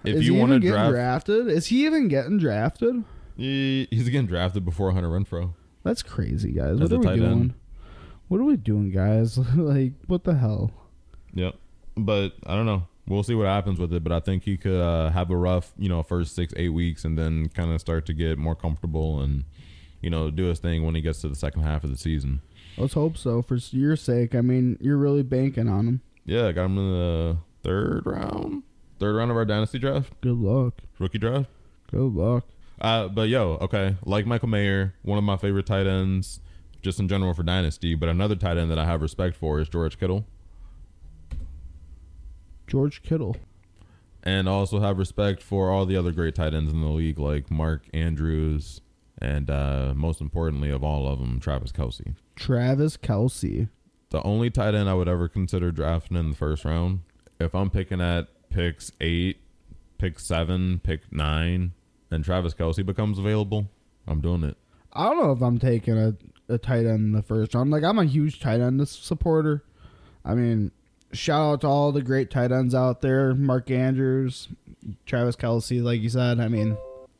[0.08, 1.48] If is you he want to even getting draft, drafted?
[1.48, 3.04] Is he even getting drafted?
[3.38, 5.54] He- he's getting drafted before Hunter Renfrow.
[5.84, 6.80] That's crazy, guys.
[6.82, 7.32] As What a are we tight doing?
[7.32, 7.54] end.
[8.28, 9.38] What are we doing, guys?
[9.56, 10.72] like, what the hell?
[11.34, 11.56] Yep.
[11.98, 12.88] But I don't know.
[13.08, 14.04] We'll see what happens with it.
[14.04, 17.06] But I think he could uh, have a rough, you know, first six, eight weeks
[17.06, 19.44] and then kind of start to get more comfortable and,
[20.02, 22.42] you know, do his thing when he gets to the second half of the season.
[22.78, 23.42] Let's hope so.
[23.44, 26.02] For your sake, I mean, you're really banking on him.
[26.26, 28.64] Yeah, I got him in the third round.
[29.00, 30.76] Third round of our dynasty draft, Good luck.
[31.00, 31.50] rookie draft.
[31.92, 32.46] Good luck.
[32.80, 36.40] Uh, but yo, okay, like Michael Mayer, one of my favorite tight ends,
[36.82, 37.96] just in general for dynasty.
[37.96, 40.26] But another tight end that I have respect for is George Kittle,
[42.68, 43.36] George Kittle.
[44.24, 47.52] and also have respect for all the other great tight ends in the league, like
[47.52, 48.82] Mark Andrews,
[49.20, 52.16] and uh, most importantly of all of them, Travis Kelce.
[52.36, 53.70] Travis Kelce.
[54.10, 57.02] The only tight end I would ever consider drafting in the first round,
[57.40, 59.42] if I'm picking at picks eight,
[59.98, 61.74] pick seven, pick nine,
[62.10, 63.68] and Travis Kelce becomes available,
[64.08, 64.56] I'm doing it.
[64.94, 66.16] I don't know if I'm taking a,
[66.48, 67.70] a tight end in the first round.
[67.70, 69.66] Like I'm a huge tight end supporter.
[70.24, 70.72] I mean,
[71.12, 74.48] shout out to all the great tight ends out there, Mark Andrews,
[75.06, 76.40] Travis Kelce, like you said.
[76.40, 76.78] I mean,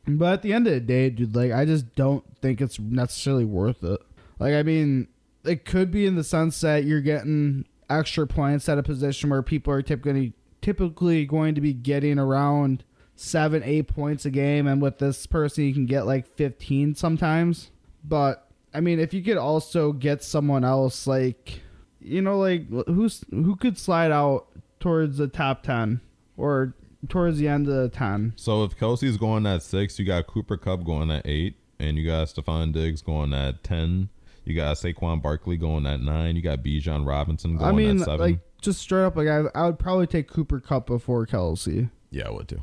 [0.08, 3.44] but at the end of the day, dude, like I just don't think it's necessarily
[3.44, 4.00] worth it.
[4.38, 5.08] Like I mean,
[5.44, 9.42] it could be in the sense that you're getting extra points at a position where
[9.42, 10.32] people are typically
[10.62, 12.84] typically going to be getting around
[13.14, 17.70] seven, eight points a game, and with this person, you can get like 15 sometimes.
[18.04, 21.60] But I mean, if you could also get someone else, like
[22.00, 24.46] you know, like who's who could slide out
[24.80, 26.00] towards the top 10
[26.36, 26.74] or
[27.08, 28.34] towards the end of the 10.
[28.36, 32.06] So if Kelce's going at six, you got Cooper Kupp going at eight, and you
[32.06, 34.08] got Stefon Diggs going at ten.
[34.44, 36.36] You got Saquon Barkley going at nine.
[36.36, 38.20] You got Bijan Robinson going I mean, at seven.
[38.20, 41.90] like just straight up, like I, I would probably take Cooper Kupp before Kelce.
[42.10, 42.62] yeah, I would too.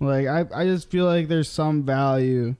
[0.00, 2.56] Like I, I just feel like there's some value.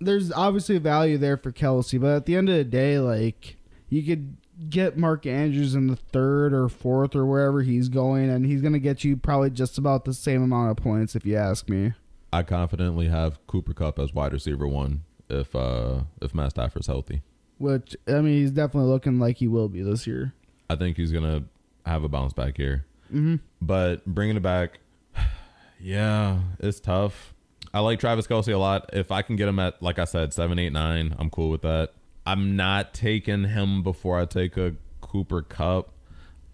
[0.00, 3.56] There's obviously value there for Kelce, but at the end of the day, like
[3.88, 4.36] you could
[4.68, 8.78] get Mark Andrews in the third or fourth or wherever he's going, and he's gonna
[8.78, 11.92] get you probably just about the same amount of points if you ask me.
[12.32, 17.22] I confidently have Cooper Kupp as wide receiver one if uh if Matt Stafford's healthy.
[17.58, 20.34] Which I mean, he's definitely looking like he will be this year.
[20.68, 21.44] I think he's gonna
[21.86, 22.86] have a bounce back here.
[23.10, 24.80] hmm But bringing it back,
[25.80, 27.34] yeah, it's tough.
[27.74, 28.90] I like Travis Kelce a lot.
[28.92, 31.62] If I can get him at, like I said, seven, eight, nine, I'm cool with
[31.62, 31.92] that.
[32.26, 35.90] I'm not taking him before I take a Cooper Kupp.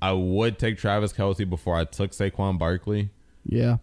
[0.01, 3.11] I would take Travis Kelce before I took Saquon Barkley.
[3.45, 3.79] Yeah.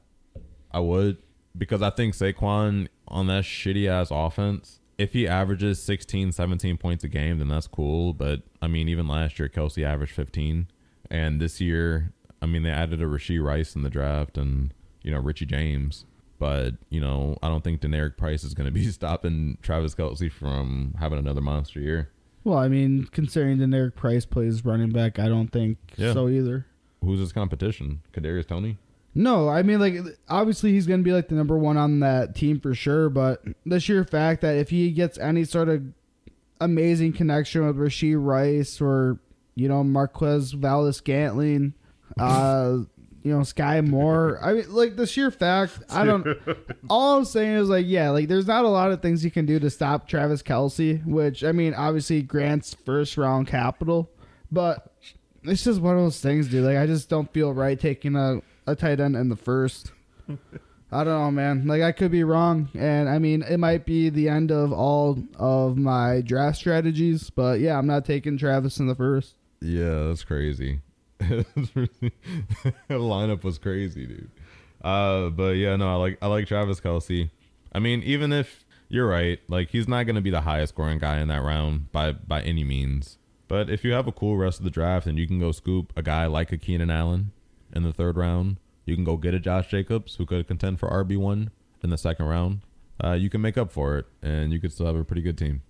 [0.71, 1.17] I would
[1.57, 7.03] because I think Saquon on that shitty ass offense, if he averages 16, 17 points
[7.03, 8.13] a game, then that's cool.
[8.13, 10.67] But I mean, even last year, Kelce averaged 15.
[11.12, 15.12] And this year, I mean, they added a Rashee Rice in the draft and, you
[15.12, 16.06] know, Richie James.
[16.38, 20.32] But, you know, I don't think Deneric Prince is going to be stopping Travis Kelce
[20.32, 22.10] from having another monster year.
[22.43, 26.14] Well, I mean, considering Derek Price plays running back, I don't think Yeah.
[26.14, 26.66] so either.
[27.01, 28.01] Who's his competition?
[28.14, 28.78] Kadarius Toney?
[29.16, 29.95] No, I mean, like,
[30.28, 33.10] obviously he's going to be like the number one on that team for sure.
[33.10, 35.84] But the sheer fact that if he gets any sort of
[36.60, 39.20] amazing connection with Rashee Rice or,
[39.56, 41.74] you know, Marquez Valdes Scantling,
[42.20, 42.78] uh,
[43.24, 46.28] you know, Skyy Moore, I mean, like, the sheer fact, I don't,
[46.89, 49.47] all I'm saying is, like, yeah, like, there's not a lot of things you can
[49.47, 54.12] do to stop Travis Kelce, which, I mean, obviously grants first round capital,
[54.51, 54.93] but
[55.43, 56.66] it's just one of those things, dude.
[56.66, 59.91] Like, I just don't feel right taking a, a tight end in the first.
[60.91, 61.66] I don't know, man.
[61.66, 62.70] Like, I could be wrong.
[62.76, 67.60] And, I mean, it might be the end of all of my draft strategies, but
[67.60, 69.36] yeah, I'm not taking Travis in the first.
[69.62, 70.82] Yeah, that's crazy.
[71.20, 71.45] the
[72.89, 74.32] lineup was crazy, dude.
[74.84, 77.30] Uh, but yeah, no, I like I like Travis Kelce.
[77.74, 81.20] I mean, even if you're right, like he's not to be the highest scoring guy
[81.20, 83.18] in that round by by any means.
[83.47, 85.93] But if you have a cool rest of the draft and you can go scoop
[85.95, 87.32] a guy like a Keenan Allen
[87.74, 90.89] in the third round, you can go get a Josh Jacobs who could contend for
[90.89, 91.51] RB one
[91.84, 92.62] in the second round.
[93.03, 95.38] Uh, you can make up for it, and you could still have a pretty good
[95.38, 95.62] team.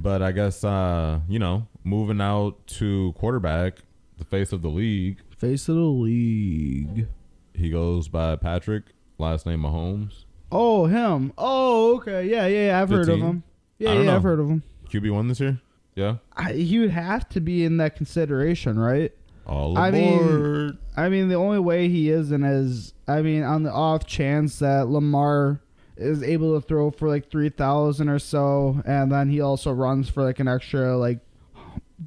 [0.00, 3.78] But I guess uh, you know, moving out to quarterback,
[4.18, 7.06] the face of the league, Face of the league.
[7.54, 8.84] he goes by Patrick,
[9.18, 10.24] last name Mahomes.
[10.50, 11.32] Oh, him.
[11.36, 12.26] Oh, okay.
[12.26, 12.80] Yeah, yeah, yeah.
[12.82, 13.42] I've heard of him.
[13.78, 14.62] Yeah, yeah, I've heard of him.
[14.90, 15.60] QB one this year.
[15.94, 19.12] Yeah, I, he would have to be in that consideration, right?
[19.46, 23.72] all I mean- I mean, the only way he isn't is, I mean, on the
[23.72, 25.60] off chance that Lamar
[25.98, 30.22] is able to throw for like 3,000 or so, and then he also runs for
[30.22, 31.18] like an extra like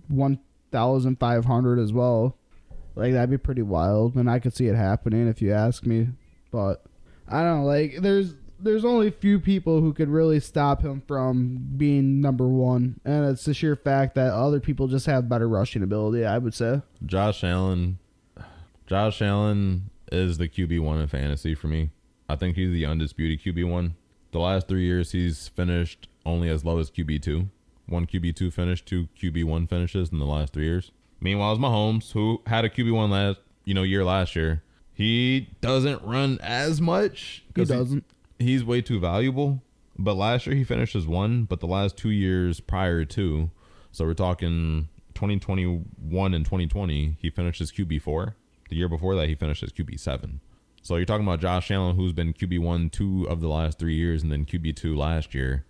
[0.08, 2.36] 1,500 as well.
[2.96, 6.10] Like, that'd be pretty wild, and I could see it happening if you ask me.
[6.52, 6.84] But
[7.28, 8.36] I don't know, like, there's.
[8.64, 13.26] There's only a few people who could really stop him from being number one, and
[13.26, 16.26] it's the sheer fact that other people just have better rushing ability.
[16.26, 16.84] I would say.
[17.04, 17.98] Josh Allen.
[18.86, 21.90] Josh Allen is the QB one in fantasy for me.
[22.32, 23.96] I think he's the undisputed QB one.
[24.32, 27.50] The last three years, he's finished only as low as QB two.
[27.88, 30.92] One QB two finish, two QB one finishes in the last three years.
[31.20, 34.64] Meanwhile, it's Mahomes, who had a QB one last you know year last year.
[34.94, 37.44] He doesn't run as much.
[37.56, 38.06] He doesn't.
[38.40, 39.62] he's way too valuable.
[39.98, 43.52] But last year he finished as one, but the last two years prior to,
[43.92, 48.36] so we're talking 2021 and 2020, he finished as QB four.
[48.70, 50.40] The year before that, he finished as QB seven.
[50.82, 53.96] So you're talking about Josh Allen, who's been QB one two of the last three
[53.96, 55.66] years, and then QB two last year.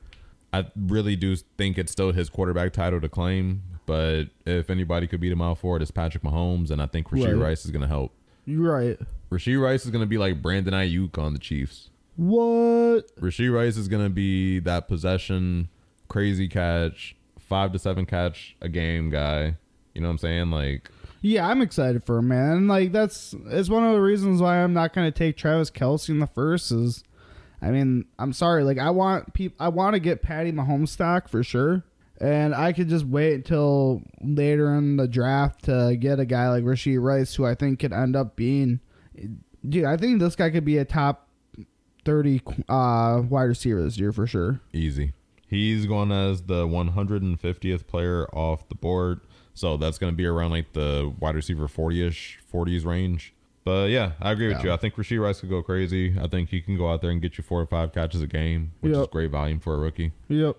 [0.53, 5.21] I really do think it's still his quarterback title to claim, but if anybody could
[5.21, 7.49] beat him out for it, it's Patrick Mahomes, and I think Rashee Right.
[7.49, 8.13] Rice is going to help.
[8.45, 8.99] You're right.
[9.31, 11.89] Rashee Rice is going to be like Brandon Aiyuk on the Chiefs.
[12.17, 13.15] What?
[13.15, 15.69] Rashee Rice is gonna be that possession,
[16.07, 19.55] crazy catch, five to seven catch a game guy.
[19.95, 20.51] You know what I'm saying?
[20.51, 20.91] Like,
[21.21, 22.51] Yeah, I'm excited for him, man.
[22.51, 26.09] And, Like that's it's one of the reasons why I'm not to take Travis Kelce
[26.09, 26.71] in the first.
[26.71, 27.03] Is
[27.61, 28.63] I mean, I'm sorry.
[28.63, 31.83] Like I want people, I want to get Patty Mahomes stock for sure,
[32.19, 36.63] and I could just wait until later in the draft to get a guy like
[36.63, 38.79] Rashee Rice, who I think could end up being,
[39.67, 39.85] dude.
[39.85, 41.27] I think this guy could be a top
[42.05, 44.59] 30 uh, wide receiver this year for sure.
[44.73, 45.13] Easy.
[45.47, 49.19] He's going as the 150th player off the board.
[49.53, 53.33] So that's going to be around like the wide receiver 40 ish, 40s range.
[53.63, 54.71] But yeah, I agree with you.
[54.71, 56.15] I think Rashee Rice could go crazy.
[56.19, 58.27] I think he can go out there and get you four or five catches a
[58.27, 60.13] game, which is great volume for a rookie.
[60.29, 60.57] Yep.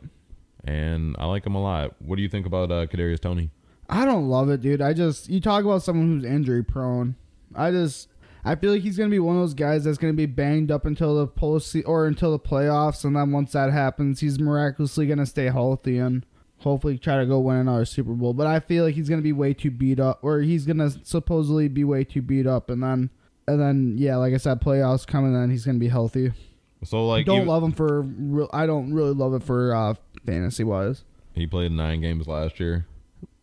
[0.65, 1.97] And I like him a lot.
[2.01, 3.51] What do you think about uh, Kadarius Toney?
[3.89, 4.81] I don't love it, dude.
[4.81, 7.17] I just you talk about someone who's injury prone.
[7.55, 8.09] I just
[8.45, 10.87] I feel like he's gonna be one of those guys that's gonna be banged up
[10.87, 15.27] until the post or until the playoffs, and then once that happens, he's miraculously gonna
[15.27, 16.25] stay healthy and
[16.63, 18.33] hopefully try to go win another Super Bowl.
[18.35, 21.69] But I feel like he's gonna be way too beat up, or he's gonna supposedly
[21.69, 23.11] be way too beat up, and then
[23.47, 26.33] and then yeah, like I said, playoffs coming, then he's gonna be healthy.
[26.85, 28.51] So like don't love him for real.
[28.53, 29.95] I don't really love it for uh,
[30.27, 31.05] fantasy wise.
[31.35, 32.87] he played nine games last year.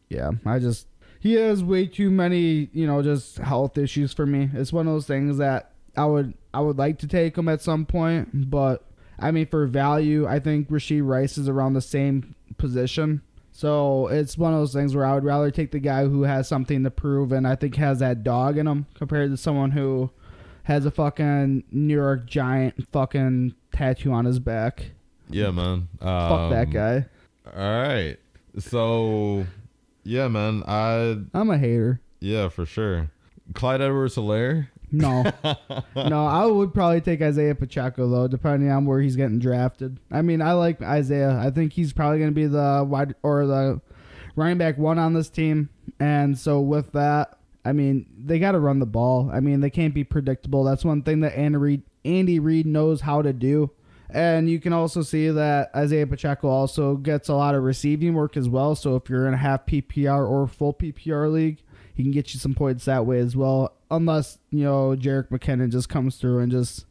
[0.10, 0.88] yeah, I just
[1.20, 4.50] he has way too many, you know, just health issues for me.
[4.54, 7.62] It's one of those things that I would I would like to take him at
[7.62, 8.84] some point, but
[9.18, 13.22] I mean for value, I think Rashee Rice is around the same position.
[13.52, 16.48] So it's one of those things where I would rather take the guy who has
[16.48, 20.12] something to prove and I think has that dog in him compared to someone who
[20.64, 24.92] has a fucking New York Giant fucking tattoo on his back.
[25.30, 25.88] Yeah, man.
[26.00, 27.06] Fuck that Um, guy.
[27.56, 28.18] All right.
[28.60, 29.46] So,
[30.04, 30.64] yeah, man.
[30.68, 32.00] I I'm a hater.
[32.20, 33.10] yeah, for sure.
[33.54, 34.68] Clyde Edwards Helaire.
[34.92, 35.24] No.
[35.96, 40.00] no, I would probably take Isaiah Pacheco though, depending on where he's getting drafted.
[40.12, 41.38] I mean, I like Isaiah.
[41.38, 43.82] I think he's probably going to be the wide or the
[44.36, 45.70] running back one on this team,
[46.00, 49.30] and so with that, I mean, they got to run the ball.
[49.32, 50.64] I mean, they can't be predictable.
[50.64, 53.72] That's one thing that Andy Reid, Andy Reid knows how to do.
[54.12, 58.38] And you can also see that Isaiah Pacheco also gets a lot of receiving work
[58.38, 58.76] as well.
[58.76, 61.62] So if you're in a half PPR or full PPR league,
[62.00, 63.74] he can get you some points that way as well.
[63.92, 66.86] Unless, you know, Jerick McKinnon just comes through and just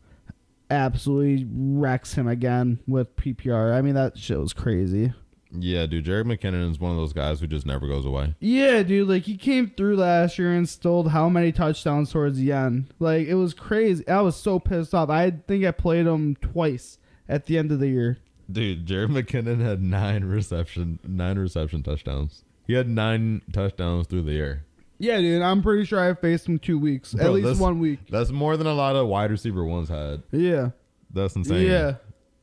[0.71, 3.73] absolutely wrecks him again with PPR.
[3.73, 5.15] I mean, that shit was crazy.
[5.51, 6.05] Yeah, dude.
[6.05, 8.35] Jerick McKinnon is one of those guys who just never goes away.
[8.39, 12.53] Yeah, dude, like he came through last year and stole how many touchdowns towards the
[12.53, 12.93] end?
[12.99, 14.07] Like it was crazy.
[14.07, 15.09] I was so pissed off.
[15.09, 16.99] I think I played him twice
[17.31, 18.19] at the end of the year.
[18.53, 22.45] Dude, Jerick McKinnon had nine reception, nine reception touchdowns.
[22.67, 24.65] He had nine touchdowns through the air.
[24.99, 28.01] Yeah, dude, I'm pretty sure I faced him two weeks, at least one week.
[28.11, 30.23] That's more than a lot of wide receiver ones had.
[30.33, 30.71] Yeah,
[31.13, 31.67] That's insane.
[31.69, 31.95] yeah.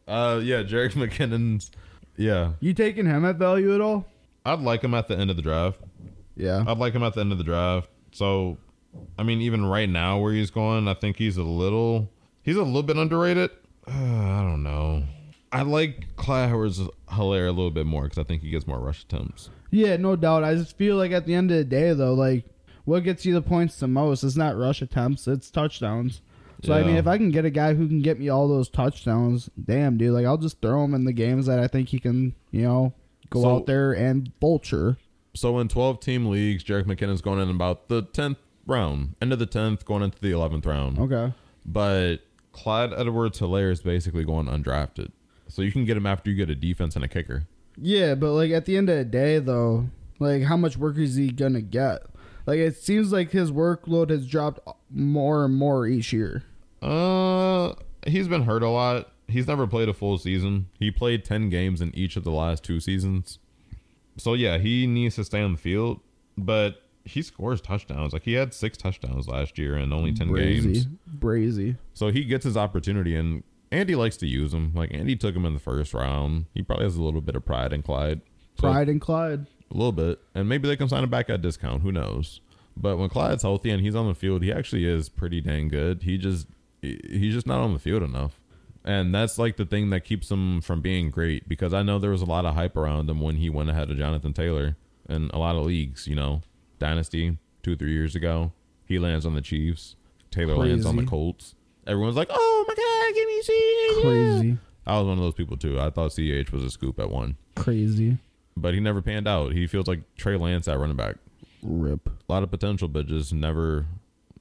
[0.07, 0.63] Uh, yeah.
[0.63, 1.71] Jared McKinnon's.
[2.17, 4.05] Yeah, You taking him at value at all?
[4.45, 5.79] I'd like him at the end of the draft.
[6.37, 7.89] Yeah, I'd like him at the end of the draft.
[8.13, 8.57] So,
[9.19, 12.09] I mean, even right now where he's going, I think he's a little,
[12.41, 13.49] he's a little bit underrated.
[13.85, 15.03] Uh, I don't know.
[15.51, 16.79] I like Clyde Edwards
[17.09, 19.49] Helaire a little bit more because I think he gets more rush attempts.
[19.75, 20.43] Yeah, no doubt.
[20.43, 22.45] I just feel like at the end of the day, though, like
[22.85, 26.21] what gets you the points the most is not rush attempts; it's touchdowns.
[26.63, 28.69] So I mean, if I can get a guy who can get me all those
[28.69, 31.99] touchdowns, damn, dude, like I'll just throw him in the games that I think he
[31.99, 32.93] can, you know,
[33.29, 34.97] go So- out there and vulture.
[35.35, 39.37] So in 12 team leagues, Jerick McKinnon's going in about the 10th round, end of
[39.39, 40.97] the 10th, going into the 11th round.
[40.97, 41.33] Okay.
[41.65, 42.17] But
[42.53, 45.11] Clyde Edwards Helaire is basically going undrafted.
[45.49, 47.47] So you can get him after you get a defense and a kicker.
[47.77, 51.15] Yeah, but like at the end of the day, though, like how much work is
[51.15, 52.03] he gonna get?
[52.45, 54.59] Like it seems like his workload has dropped
[54.89, 56.43] more and more each year.
[56.81, 57.73] Uh,
[58.05, 59.11] he's been hurt a lot.
[59.27, 60.67] He's never played a full season.
[60.79, 63.39] He played 10 games in each of the last two seasons.
[64.17, 65.99] So yeah, he needs to stay on the field,
[66.37, 68.13] but he scores touchdowns.
[68.13, 70.85] Like he had 6 touchdowns last year in only 10 games.
[70.85, 71.77] Brazy, brazy.
[71.93, 74.71] So he gets his opportunity and Andy likes to use him.
[74.75, 76.45] Like Andy took him in the first round.
[76.53, 78.21] He probably has a little bit of pride in Clyde.
[78.59, 79.47] So- Pride in Clyde.
[79.71, 81.81] a little bit, and maybe they can sign him back at discount.
[81.81, 82.39] Who knows?
[82.77, 86.03] But when Clyde's healthy and he's on the field, he actually is pretty dang good.
[86.03, 86.47] He just
[86.81, 88.39] he's just not on the field enough,
[88.83, 91.47] and that's like the thing that keeps him from being great.
[91.49, 93.89] Because I know there was a lot of hype around him when he went ahead
[93.89, 94.75] of Jonathan Taylor
[95.09, 96.05] in a lot of leagues.
[96.07, 96.41] You know,
[96.79, 98.51] Dynasty two three years ago,
[98.85, 99.95] he lands on the Chiefs.
[100.29, 101.55] Taylor lands on the Colts.
[101.87, 102.83] Everyone's like, "Oh my God,
[103.15, 104.57] give me C." Crazy.
[104.85, 105.79] I was one of those people too.
[105.79, 108.17] I thought Ch was a scoop at one, Crazy.
[108.55, 109.53] but he never panned out.
[109.53, 111.15] He feels like Trey Lance at running back
[111.63, 112.07] Rip.
[112.07, 113.87] a lot of potential, but just never,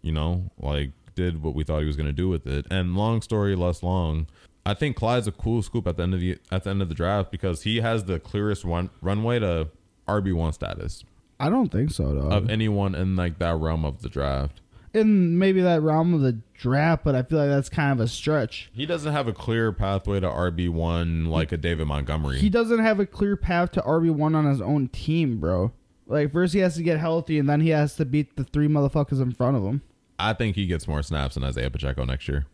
[0.03, 2.67] you know, like did what we thought he was going to do with it.
[2.71, 4.27] And long story less long,
[4.67, 6.89] I think Clyde's a cool scoop at the end of the at the end of
[6.91, 9.69] the draft because he has the clearest run, runway to
[10.07, 11.05] RB one status
[11.41, 12.29] I don't think so, though.
[12.37, 14.61] of anyone in like that realm of the draft.
[14.95, 18.09] In maybe that realm of the draft, but I feel like that's kind of a
[18.09, 18.71] stretch.
[18.73, 22.39] He doesn't have a clear pathway to RB one like a David Montgomery.
[22.39, 25.73] He doesn't have a clear path to RB one on his own team, bro.
[26.07, 28.69] Like first he has to get healthy, and then he has to beat the three
[28.69, 29.83] motherfuckers in front of him.
[30.19, 32.47] I think he gets more snaps than Isaiah Pacheco next year.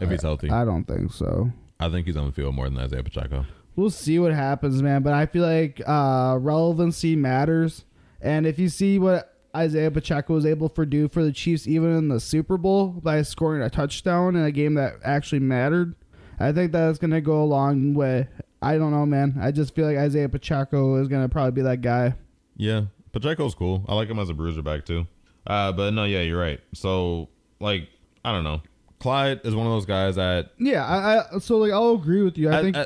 [0.00, 0.50] if he's healthy.
[0.50, 1.52] I don't think so.
[1.80, 3.46] I think he's on the field more than Isaiah Pacheco.
[3.76, 5.02] We'll see what happens, man.
[5.04, 7.84] But I feel like uh, relevancy matters,
[8.20, 11.96] and if you see what Isaiah Pacheco was able to do for the Chiefs, even
[11.96, 15.94] in the Super Bowl by scoring a touchdown in a game that actually mattered,
[16.38, 18.28] I think that's gonna go a long way.
[18.62, 19.38] I don't know, man.
[19.40, 22.14] I just feel like Isaiah Pacheco is gonna probably be that guy.
[22.56, 23.84] Yeah, Pacheco's cool.
[23.88, 25.06] I like him as a bruiser back too.
[25.46, 26.60] Uh, but no, yeah, you're right.
[26.74, 27.28] So
[27.60, 27.88] like,
[28.24, 28.62] I don't know.
[29.00, 32.38] Clyde is one of those guys that Yeah, I, I so like I'll agree with
[32.38, 32.50] you.
[32.50, 32.76] I think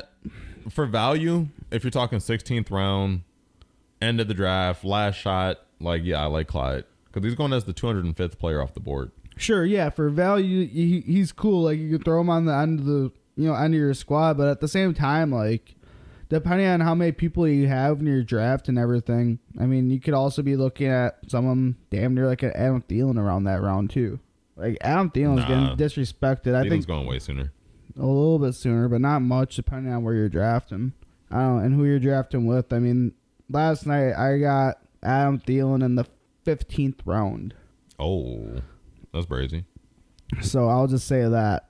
[0.69, 3.21] for value, if you're talking 16th round,
[4.01, 7.63] end of the draft, last shot, like yeah, I like Clyde because he's going as
[7.65, 9.11] the 205th player off the board.
[9.35, 11.63] Sure, yeah, for value, he, he's cool.
[11.63, 13.93] Like you could throw him on the end of the you know end of your
[13.93, 15.75] squad, but at the same time, like
[16.29, 19.99] depending on how many people you have in your draft and everything, I mean, you
[19.99, 23.89] could also be looking at someone damn near like an Adam Thielen around that round
[23.89, 24.19] too.
[24.55, 25.75] Like Adam Thielen's Nah.
[25.75, 26.53] getting disrespected.
[26.55, 27.51] I Thielen's think going way sooner.
[27.97, 30.93] a little bit sooner, but not much depending on where you're drafting.
[31.31, 32.71] I don't know, and who you're drafting with.
[32.71, 33.13] I mean,
[33.49, 36.05] last night I got Adam Thielen in the
[36.45, 37.53] 15th round,
[37.99, 38.61] Oh,
[39.13, 39.65] that's crazy.
[40.41, 41.67] so I'll just say that.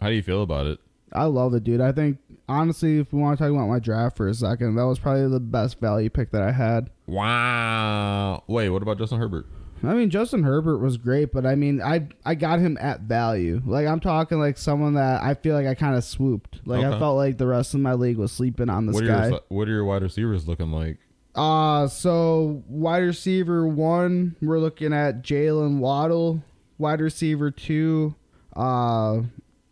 [0.00, 0.80] How do you feel about it?
[1.12, 1.80] I love it, dude.
[1.80, 2.18] I think
[2.48, 5.28] honestly, if we want to talk about my draft for a second, that was probably
[5.28, 6.90] the best value pick that I had.
[7.06, 8.42] Wow.
[8.46, 9.46] Wait, what about Justin Herbert?
[9.84, 13.60] I mean, Justin Herbert was great, but I mean, I I got him at value.
[13.66, 16.60] Like I'm talking like someone that I feel like I kind of swooped.
[16.64, 19.08] Like I felt like the rest of my league was sleeping on this What are
[19.08, 19.28] guy.
[19.28, 20.98] your what are your wide receivers looking like?
[21.34, 26.42] Uh so wide receiver one, we're looking at Jalen Waddle.
[26.78, 28.14] Wide receiver two,
[28.54, 29.20] uh,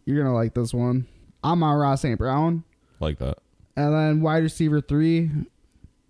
[0.05, 1.07] you're gonna like this one.
[1.45, 2.19] Amon Ra St.
[2.19, 2.65] Brown.
[2.99, 3.39] Like that.
[3.77, 5.31] And then wide receiver three,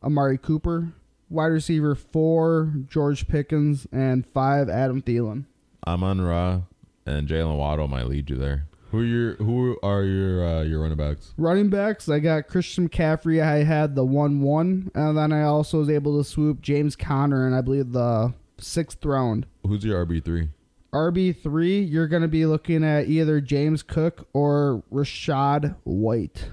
[0.03, 0.93] Amari Cooper.
[1.29, 5.45] Wide receiver four, George Pickens, and five, Adam Thielen.
[5.87, 6.63] Amon Ra
[7.07, 8.67] and Jalen Waddle might lead you there.
[8.91, 11.33] Who are your who are your uh, your running backs?
[11.37, 13.41] Running backs, I got Christian McCaffrey.
[13.41, 17.47] I had the one one, and then I also was able to swoop James Conner,
[17.47, 19.47] and I believe the sixth round.
[19.65, 20.49] Who's your RB three?
[20.93, 26.49] RB three, you're gonna be looking at either James Cook or Rachaad White.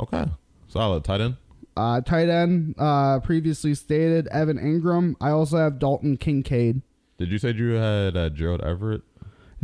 [0.00, 0.24] Okay,
[0.66, 1.36] solid tight end.
[1.76, 5.16] Uh, tight end, uh, previously stated Evan Engram.
[5.20, 6.80] I also have Dalton Kincaid.
[7.18, 9.02] Did you say you had uh, Gerald Everett?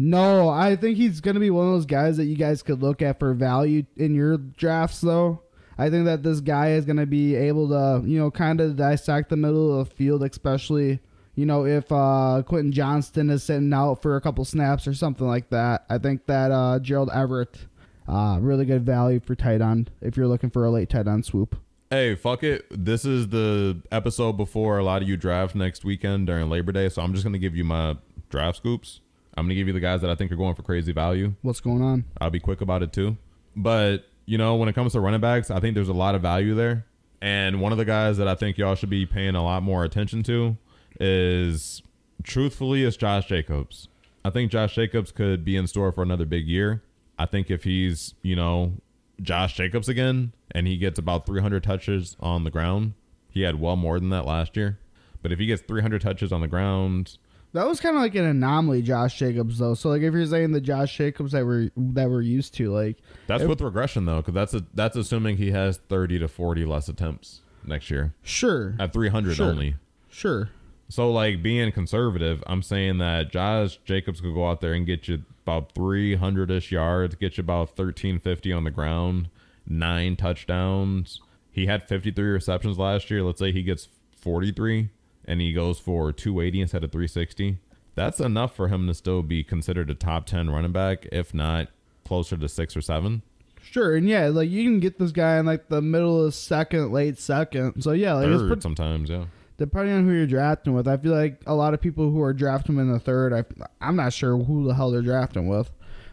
[0.03, 2.81] No, I think he's going to be one of those guys that you guys could
[2.81, 5.43] look at for value in your drafts, though.
[5.77, 8.77] I think that this guy is going to be able to, you know, kind of
[8.77, 11.01] dissect the middle of the field, especially,
[11.35, 15.27] you know, if uh, Quentin Johnston is sitting out for a couple snaps or something
[15.27, 15.85] like that.
[15.91, 17.67] I think that uh, Gerald Everett,
[18.09, 21.27] uh, really good value for tight end if you're looking for a late tight end
[21.27, 21.57] swoop.
[21.91, 22.65] Hey, fuck it.
[22.71, 26.89] This is the episode before a lot of you draft next weekend during Labor Day,
[26.89, 27.99] so I'm just gonna give you my
[28.31, 29.03] draft scoops.
[29.37, 31.35] I'm gonna give you the guys that I think are going for crazy value.
[31.43, 32.05] What's going on?
[32.21, 33.17] I'll be quick about it too.
[33.57, 36.23] But, you know, when it comes to running backs, I think there's a lot of
[36.23, 36.87] value there.
[37.21, 39.85] And one of the guys that I think y'all should be paying a lot more
[39.85, 40.57] attention to
[40.99, 41.83] is
[42.23, 43.89] truthfully is Josh Jacobs.
[44.25, 46.83] I think Josh Jacobs could be in store for another big year.
[47.19, 48.75] I think if he's, you know,
[49.21, 52.95] Josh Jacobs again and he gets about 300 touches on the ground,
[53.31, 54.79] he had well more than that last year.
[55.23, 57.19] But if he gets 300 touches on the ground,
[57.53, 59.75] That was kind of like an anomaly, Josh Jacobs, though.
[59.75, 62.99] So, like, if you're saying the Josh Jacobs that we're that we're used to, like,
[63.27, 66.65] that's If- with regression though, because that's a, that's assuming he has 30 to 40
[66.65, 69.51] less attempts next year sure, at 300 Sure.
[69.51, 69.75] only.
[70.09, 70.49] sure,
[70.89, 75.09] So like being conservative, I'm saying that Josh Jacobs could go out there and get
[75.09, 79.29] you about 300 ish yards, get you about 1350 on the ground,
[79.67, 81.21] nine touchdowns.
[81.53, 83.23] He had 53 receptions last year.
[83.23, 84.89] Let's say he gets 43
[85.31, 87.59] and he goes for 280 instead of 360.
[87.95, 91.69] That's enough for him to still be considered a top 10 running back, if not
[92.05, 93.23] closer to six or seven.
[93.63, 96.93] sure, and yeah, like you can get this guy in like the middle of second,
[96.93, 97.83] late second.
[97.83, 99.27] So yeah, like Third pretty, sometimes, yeah.
[99.59, 100.89] depending on who you're drafting with.
[100.89, 103.45] I feel like a lot of people who are drafting him in the third, I,
[103.81, 105.71] I'm not sure who the hell they're drafting with.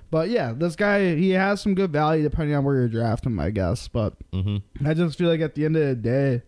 [0.09, 3.49] But yeah, this guy he has some good value depending on where you're drafting I
[3.51, 3.88] guess.
[3.88, 6.43] But hmm I just feel like at the end of the day,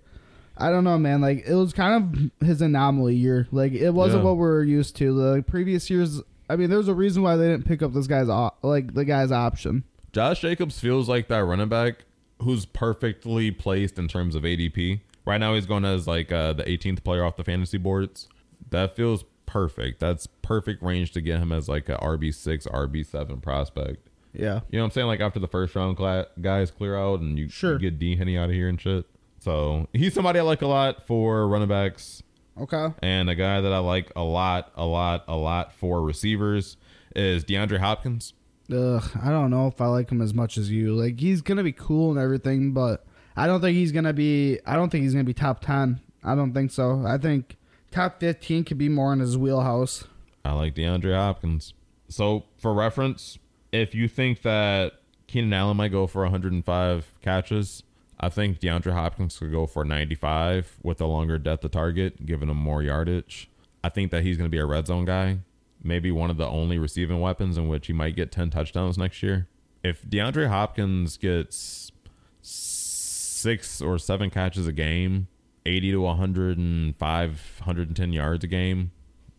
[0.60, 1.22] I don't know, man.
[1.22, 3.48] Like it was kind of his anomaly year.
[3.52, 4.30] Like it wasn't Yeah.
[4.30, 5.14] what we are used to.
[5.14, 8.30] The previous years, I mean, there's a reason why they didn't pick up this guy's
[8.30, 9.84] op- like the guy's option.
[10.12, 12.06] Josh Jacobs feels like that running back
[12.42, 15.02] who's perfectly placed in terms of ADP.
[15.26, 18.28] Right now, he's going as like uh, the 18th player off the fantasy boards.
[18.72, 20.00] That feels perfect.
[20.00, 24.08] That's perfect range to get him as like a RB6, RB7 prospect.
[24.34, 25.08] Yeah, You know what I'm saying?
[25.08, 27.74] Like after the first round cla- guys clear out and you, Sure.
[27.74, 29.06] you get D Henny out of here and shit.
[29.50, 32.22] So he's somebody I like a lot for running backs.
[32.56, 32.90] okay.
[33.02, 36.78] And a guy that I like a lot, a lot, a lot for receivers
[37.16, 38.34] is DeAndre Hopkins.
[38.72, 40.94] ugh, I don't know if I like him as much as you.
[40.94, 44.60] Like he's gonna be cool and everything, but I don't think he's gonna be.
[44.68, 46.00] I don't think he's gonna be top ten.
[46.24, 47.04] I don't think so.
[47.08, 47.58] I think
[47.90, 50.04] top fifteen could be more in his wheelhouse.
[50.46, 51.74] I like DeAndre Hopkins.
[52.08, 53.40] So for reference,
[53.72, 54.94] if you think that
[55.26, 57.82] Keenan Allen might go for 105 catches,
[58.20, 62.50] I think DeAndre Hopkins could go for 95 with a longer depth of target, giving
[62.50, 63.50] him more yardage.
[63.84, 65.40] I think that he's going to be a red zone guy,
[65.82, 69.24] maybe one of the only receiving weapons in which he might get 10 touchdowns next
[69.24, 69.48] year.
[69.84, 71.94] If DeAndre Hopkins gets
[72.42, 75.28] six or seven catches a game,
[75.66, 78.92] 80 to 105, 110 yards a game,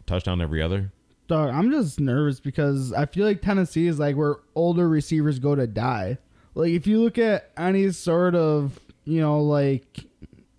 [0.06, 0.92] touchdown every other.
[1.28, 5.54] Dog, I'm just nervous because I feel like Tennessee is like where older receivers go
[5.54, 6.18] to die.
[6.54, 10.04] Like if you look at any sort of, you know, like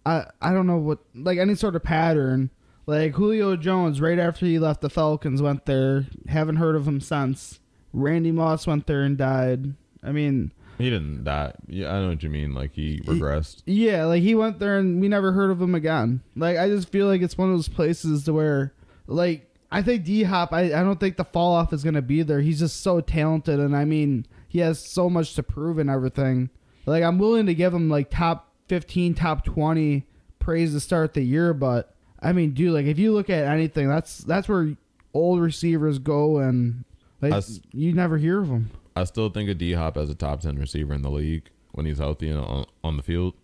[0.06, 2.50] I I don't know what like any sort of pattern,
[2.86, 7.02] like Julio Jones right after he left the Falcons went there, haven't heard of him
[7.02, 7.60] since.
[7.94, 9.74] Randy Moss went there and died.
[10.02, 11.54] I mean, He didn't die.
[11.68, 12.54] Yeah, I know what you mean.
[12.54, 13.62] Like he regressed.
[13.66, 16.22] yeah, like he went there and we never heard of him again.
[16.36, 18.74] Like I just feel like it's one of those places to where
[19.08, 22.24] like I think D Hop, I, I don't think the fall off is gonna be
[22.24, 22.40] there.
[22.42, 26.50] He's just so talented and I mean he has so much to prove and everything.
[26.86, 30.06] Like I'm willing to give him like top fifteen, top twenty
[30.40, 33.88] praise to start the year, but I mean, dude, like if you look at anything,
[33.88, 34.76] that's that's where
[35.14, 36.84] old receivers go and
[37.22, 38.72] like Us- you never hear of them.
[38.94, 41.86] I still think of D Hop as a top 10 receiver in the league when
[41.86, 43.36] he's healthy and on, on the field.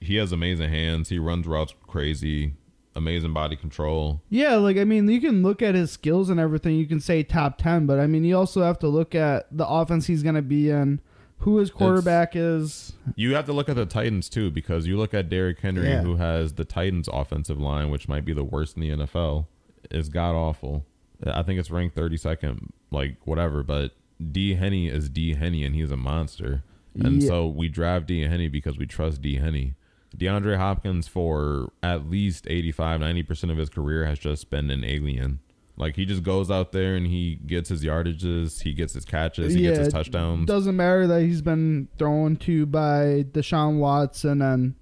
[0.00, 1.08] He has amazing hands.
[1.10, 2.54] He runs routes crazy,
[2.94, 4.20] amazing body control.
[4.30, 6.76] Yeah, like I mean, you can look at his skills and everything.
[6.76, 9.66] You can say top ten, but I mean, you also have to look at the
[9.66, 11.00] offense he's going to be in,
[11.38, 12.92] who his quarterback is.
[13.16, 16.02] You have to look at the Titans too because you look at Derrick Henry, Yeah.
[16.02, 19.46] who has the Titans' offensive line, which might be the worst in the NFL,
[19.90, 20.84] is god awful.
[21.24, 23.62] I think it's ranked 32nd, like whatever.
[23.62, 23.92] But
[24.30, 26.62] D Henny is D Henny, and he's a monster.
[26.94, 27.28] And Yeah.
[27.28, 29.74] so we draft D Henny because we trust D Henny.
[30.16, 35.40] DeAndre Hopkins, for at least 85, 90% of his career, has just been an alien.
[35.76, 39.54] Like he just goes out there and he gets his yardages, he gets his catches,
[39.54, 40.46] he gets his touchdowns.
[40.46, 44.74] Doesn't matter that he's been thrown to by Deshaun Watson and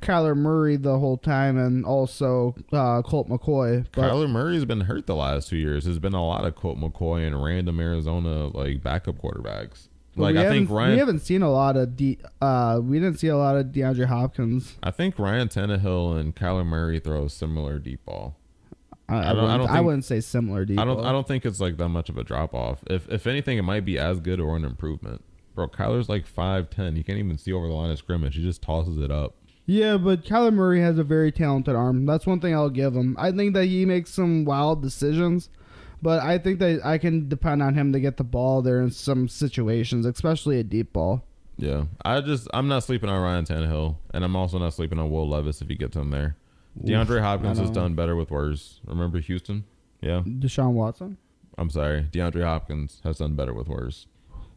[0.00, 3.84] Kyler Murray the whole time, and also uh, Colt McCoy.
[3.92, 5.84] But Kyler Murray's been hurt the last two years.
[5.84, 9.88] There's been a lot of Colt McCoy and random Arizona like backup quarterbacks.
[10.18, 12.18] Like we I think haven't- we haven't seen a lot of D.
[12.40, 14.76] Uh, we didn't see a lot of DeAndre Hopkins.
[14.82, 18.36] I think Ryan Tannehill and Kyler Murray throw a similar deep ball.
[19.08, 20.64] I, I, don't- I wouldn't, don't I wouldn't say similar.
[20.64, 20.96] Deep I don't.
[20.96, 21.06] ball.
[21.06, 22.80] I don't think it's like that much of a drop off.
[22.88, 25.24] If if anything, it might be as good or an improvement.
[25.54, 26.94] Bro, Kyler's like five ten.
[26.96, 28.36] He can't even see over the line of scrimmage.
[28.36, 29.34] He just tosses it up.
[29.66, 32.06] Yeah, but Kyler Murray has a very talented arm.
[32.06, 33.16] That's one thing I'll give him.
[33.18, 35.48] I think that he makes some wild decisions,
[36.02, 38.90] but I think that I can depend on him to get the ball there in
[38.90, 41.24] some situations, especially a deep ball.
[41.56, 45.10] Yeah, I just I'm not sleeping on Ryan Tannehill, and I'm also not sleeping on
[45.10, 46.36] Will Levis if he gets him there.
[46.80, 48.80] DeAndre Hopkins has done better with worse.
[48.86, 49.64] Remember Houston?
[50.00, 51.18] Yeah, Deshaun Watson?
[51.56, 52.04] I'm sorry.
[52.12, 54.06] DeAndre Hopkins has done better with worse.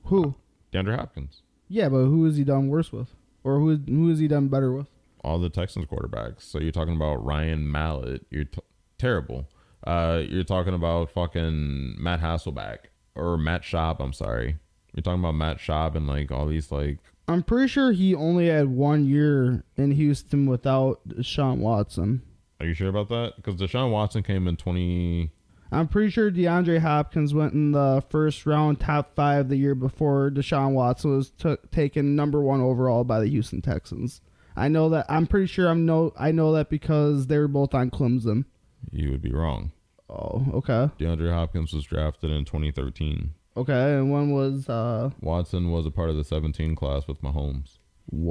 [0.06, 0.36] Who?
[0.72, 1.42] DeAndre Hopkins.
[1.68, 3.16] Yeah, but who has he done worse with?
[3.44, 4.88] Or who, who has he done better with?
[5.24, 6.42] All the Texans quarterbacks.
[6.42, 8.26] So you're talking about Ryan Mallett.
[8.30, 8.62] You're t-
[9.00, 9.48] terrible.
[9.86, 12.78] Uh, you're talking about fucking Matt Hasselbeck
[13.16, 14.00] or Matt Schaub.
[14.00, 14.58] I'm sorry.
[14.94, 18.48] You're talking about Matt Schaub and like all these like I'm pretty sure he only
[18.48, 22.22] had one year in Houston without Deshaun Watson.
[22.60, 23.34] Are you sure about that?
[23.38, 25.32] Because Deshaun Watson came in 20.
[25.72, 30.30] I'm pretty sure DeAndre Hopkins went in the first round, top five the year before
[30.30, 34.20] Deshaun Watson was took taken number one overall by the Houston Texans.
[34.56, 35.06] I know that.
[35.08, 36.14] I'm pretty sure I'm no.
[36.20, 38.44] I know that because they were both on Clemson.
[38.92, 39.72] You would be wrong.
[40.10, 43.32] Oh, okay, DeAndre Hopkins was drafted in 2013.
[43.58, 43.94] okay.
[43.96, 45.10] And one was uh?
[45.22, 47.78] Watson was a part of the 17 class with Mahomes.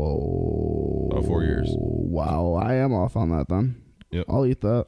[0.05, 1.69] Whoa, About four years.
[1.73, 3.83] Wow, I am off on that then.
[4.11, 4.27] Yep.
[4.29, 4.87] I'll eat that.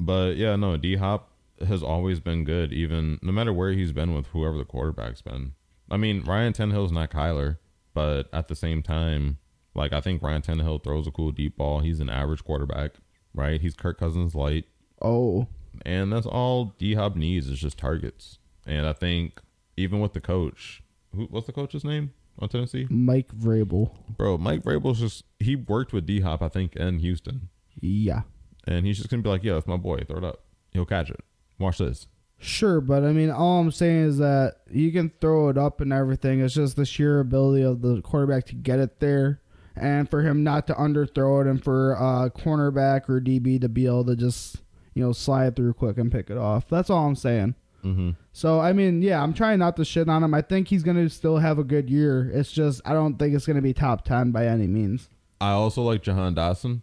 [0.00, 1.30] But yeah, no, D Hop
[1.66, 5.52] has always been good, even no matter where he's been with whoever the quarterback's been.
[5.90, 7.58] I mean, Ryan Tannehill's not Kyler,
[7.94, 9.38] but at the same time,
[9.74, 11.80] like I think Ryan Tannehill throws a cool deep ball.
[11.80, 12.92] He's an average quarterback,
[13.32, 13.60] right?
[13.60, 14.64] He's Kirk Cousins light,
[15.02, 15.46] Oh,
[15.84, 18.38] and that's all D Hop needs is just targets.
[18.66, 19.40] And I think
[19.76, 20.82] even with the coach,
[21.14, 22.86] who what's the coach's name on Tennessee?
[22.90, 23.90] Mike Vrabel.
[24.16, 27.48] Bro, Mike Vrabel's just he worked with D Hop, I think, in Houston.
[27.80, 28.22] Yeah.
[28.66, 30.42] And he's just gonna be like, Yeah, that's my boy, throw it up.
[30.72, 31.20] He'll catch it.
[31.58, 32.06] Watch this.
[32.38, 35.92] Sure, but I mean, all I'm saying is that you can throw it up and
[35.92, 36.40] everything.
[36.40, 39.40] It's just the sheer ability of the quarterback to get it there,
[39.74, 43.86] and for him not to underthrow it, and for a cornerback or DB to be
[43.86, 44.58] able to just
[44.96, 46.68] you know slide through quick and pick it off.
[46.68, 47.54] That's all I'm saying.
[47.84, 48.12] Mm-hmm.
[48.32, 50.32] So I mean, yeah, I'm trying not to shit on him.
[50.32, 52.30] I think he's gonna still have a good year.
[52.32, 55.10] It's just I don't think it's gonna be top ten by any means.
[55.38, 56.80] I also like Jahan Dotson,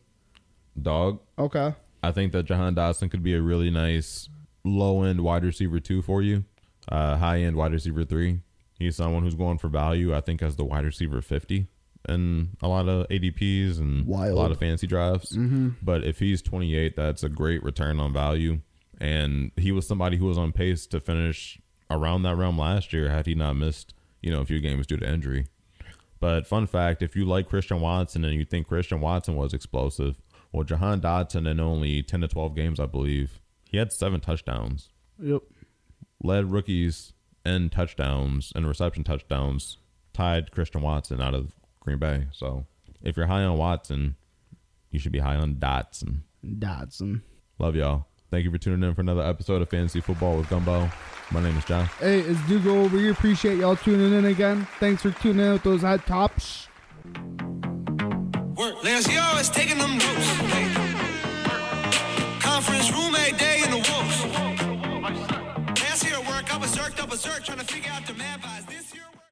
[0.80, 1.22] dog.
[1.40, 1.74] Okay.
[2.04, 4.30] I think that Jahan Dotson could be a really nice
[4.64, 6.46] low end wide receiver two for you,
[6.90, 8.42] uh, high end wide receiver three.
[8.78, 10.14] He's someone who's going for value.
[10.16, 11.66] I think as the wide receiver fifty
[12.06, 14.34] and a lot of ADPs and Wild.
[14.34, 15.36] a lot of fancy drafts.
[15.36, 15.70] Mm-hmm.
[15.82, 18.60] But if he's 28, that's a great return on value.
[19.00, 23.10] And he was somebody who was on pace to finish around that realm last year
[23.10, 25.46] had he not missed, you know, a few games due to injury.
[26.20, 30.22] But fun fact, if you like Christian Watson and you think Christian Watson was explosive,
[30.54, 33.40] well, Jahan Dotson in only 10 to 12 games, I believe,
[33.70, 34.90] he had seven touchdowns.
[35.20, 35.42] Yep.
[36.24, 37.14] Led rookies
[37.46, 39.80] in touchdowns and reception touchdowns,
[40.14, 42.28] tied Christian Watson out of Green Bay.
[42.32, 42.66] So
[43.02, 44.16] if you're high on Watson,
[44.90, 46.22] you should be high on Dotson.
[46.44, 47.22] Dotson.
[47.60, 48.08] Love y'all.
[48.32, 50.90] Thank you for tuning in for another episode of Fantasy Football with Gumbo.
[51.32, 51.86] My name is John.
[52.00, 52.88] Hey, it's Dugo.
[52.88, 54.68] We appreciate y'all tuning in again.
[54.80, 56.68] Thanks for tuning in with those hot tops.
[58.56, 58.84] Work.
[58.84, 59.00] Now
[59.42, 60.38] taking them notes.
[62.40, 64.26] Conference roommate day in the wolves.
[65.82, 67.63] Last year work, I was jerked up a jerk trying to